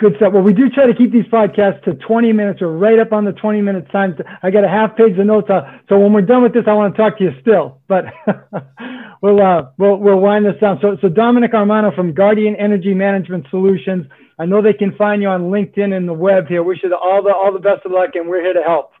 Good 0.00 0.14
stuff. 0.16 0.32
Well, 0.32 0.42
we 0.42 0.52
do 0.52 0.70
try 0.70 0.86
to 0.86 0.94
keep 0.94 1.10
these 1.10 1.24
podcasts 1.24 1.82
to 1.84 1.94
20 1.94 2.32
minutes 2.32 2.62
or 2.62 2.68
right 2.68 3.00
up 3.00 3.12
on 3.12 3.24
the 3.24 3.32
20 3.32 3.62
minute 3.62 3.90
time. 3.90 4.16
I 4.44 4.50
got 4.50 4.62
a 4.62 4.68
half 4.68 4.96
page 4.96 5.18
of 5.18 5.26
notes. 5.26 5.50
Uh, 5.50 5.62
so 5.88 5.98
when 5.98 6.12
we're 6.12 6.22
done 6.22 6.42
with 6.42 6.54
this, 6.54 6.64
I 6.68 6.74
want 6.74 6.94
to 6.94 7.02
talk 7.02 7.18
to 7.18 7.24
you 7.24 7.32
still, 7.40 7.80
but 7.88 8.04
we'll, 9.22 9.42
uh, 9.42 9.70
we'll, 9.76 9.96
we'll 9.96 10.20
wind 10.20 10.46
this 10.46 10.54
down. 10.60 10.78
So, 10.80 10.96
so 11.00 11.08
Dominic 11.08 11.52
Armano 11.52 11.92
from 11.92 12.12
Guardian 12.12 12.54
Energy 12.54 12.94
Management 12.94 13.46
Solutions. 13.50 14.06
I 14.38 14.46
know 14.46 14.62
they 14.62 14.72
can 14.72 14.94
find 14.94 15.20
you 15.20 15.28
on 15.28 15.50
LinkedIn 15.50 15.96
and 15.96 16.08
the 16.08 16.12
web 16.12 16.46
here. 16.46 16.62
Wish 16.62 16.82
you 16.82 16.94
all 16.94 17.22
the, 17.22 17.34
all 17.34 17.52
the 17.52 17.58
best 17.58 17.84
of 17.84 17.92
luck 17.92 18.10
and 18.14 18.28
we're 18.28 18.42
here 18.42 18.52
to 18.52 18.62
help. 18.62 18.92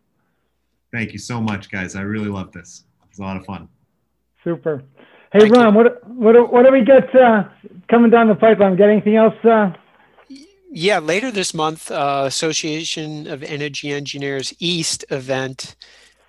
Thank 0.92 1.12
you 1.12 1.18
so 1.18 1.40
much, 1.40 1.70
guys. 1.70 1.94
I 1.94 2.00
really 2.02 2.28
love 2.28 2.50
this. 2.52 2.84
It's 3.08 3.18
a 3.18 3.22
lot 3.22 3.36
of 3.36 3.44
fun. 3.44 3.68
Super. 4.42 4.82
Hey, 5.32 5.40
Thank 5.40 5.54
Ron, 5.54 5.74
you. 5.74 5.78
what, 5.78 6.08
what, 6.08 6.52
what 6.52 6.64
do 6.64 6.72
we 6.72 6.82
get 6.82 7.14
uh, 7.14 7.44
coming 7.88 8.10
down 8.10 8.28
the 8.28 8.34
pipeline? 8.34 8.76
Got 8.76 8.88
anything 8.88 9.16
else? 9.16 9.34
Uh, 9.44 9.72
yeah, 10.70 10.98
later 10.98 11.30
this 11.30 11.54
month, 11.54 11.90
uh, 11.90 12.24
Association 12.26 13.26
of 13.26 13.42
Energy 13.42 13.92
Engineers 13.92 14.54
East 14.58 15.04
event 15.10 15.76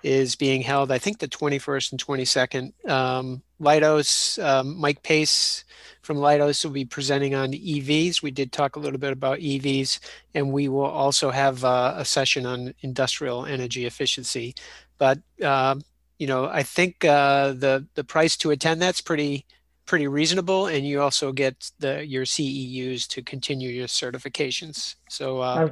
is 0.02 0.36
being 0.36 0.62
held. 0.62 0.90
I 0.90 0.98
think 0.98 1.18
the 1.18 1.28
21st 1.28 1.92
and 1.92 2.04
22nd. 2.04 2.90
Um, 2.90 3.42
Leidos, 3.60 4.42
um, 4.42 4.78
Mike 4.78 5.02
Pace 5.02 5.64
from 6.02 6.16
Leidos 6.16 6.64
will 6.64 6.72
be 6.72 6.84
presenting 6.84 7.34
on 7.34 7.52
EVs. 7.52 8.22
We 8.22 8.30
did 8.30 8.52
talk 8.52 8.76
a 8.76 8.80
little 8.80 8.98
bit 8.98 9.12
about 9.12 9.38
EVs, 9.38 9.98
and 10.34 10.52
we 10.52 10.68
will 10.68 10.84
also 10.84 11.30
have 11.30 11.64
uh, 11.64 11.94
a 11.96 12.04
session 12.04 12.46
on 12.46 12.74
industrial 12.80 13.46
energy 13.46 13.86
efficiency. 13.86 14.54
But 14.98 15.18
uh, 15.42 15.76
you 16.18 16.26
know, 16.26 16.46
I 16.46 16.62
think 16.62 17.04
uh, 17.04 17.52
the 17.52 17.86
the 17.94 18.04
price 18.04 18.36
to 18.38 18.50
attend 18.50 18.80
that's 18.80 19.00
pretty 19.00 19.46
pretty 19.86 20.06
reasonable, 20.06 20.66
and 20.66 20.86
you 20.86 21.00
also 21.00 21.32
get 21.32 21.70
the 21.78 22.06
your 22.06 22.24
CEUs 22.24 23.08
to 23.08 23.22
continue 23.22 23.70
your 23.70 23.88
certifications. 23.88 24.94
So 25.08 25.40
uh, 25.40 25.70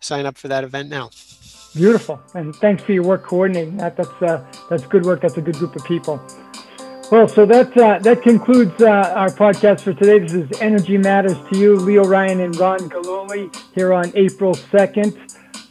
sign 0.00 0.26
up 0.26 0.36
for 0.36 0.48
that 0.48 0.64
event 0.64 0.88
now. 0.88 1.10
Beautiful, 1.74 2.20
and 2.34 2.54
thanks 2.56 2.82
for 2.82 2.92
your 2.92 3.04
work 3.04 3.24
coordinating 3.24 3.76
that. 3.78 3.96
That's 3.96 4.22
uh, 4.22 4.44
that's 4.70 4.86
good 4.86 5.04
work. 5.04 5.22
That's 5.22 5.36
a 5.36 5.40
good 5.40 5.56
group 5.56 5.74
of 5.74 5.84
people. 5.84 6.20
Well, 7.10 7.28
so 7.28 7.46
that 7.46 7.76
uh, 7.76 7.98
that 8.00 8.22
concludes 8.22 8.80
uh, 8.80 8.88
our 8.88 9.28
podcast 9.28 9.82
for 9.82 9.92
today. 9.92 10.18
This 10.20 10.32
is 10.32 10.60
Energy 10.60 10.96
Matters 10.96 11.36
to 11.50 11.58
You, 11.58 11.76
Leo 11.76 12.02
Ryan 12.02 12.40
and 12.40 12.56
Ron 12.56 12.80
Galuli 12.90 13.54
here 13.74 13.92
on 13.92 14.10
April 14.14 14.54
second. 14.54 15.16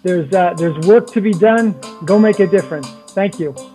There's 0.03 0.31
uh, 0.33 0.53
there's 0.53 0.77
work 0.87 1.07
to 1.13 1.21
be 1.21 1.33
done. 1.33 1.75
Go 2.05 2.19
make 2.19 2.39
a 2.39 2.47
difference. 2.47 2.87
Thank 3.09 3.39
you. 3.39 3.72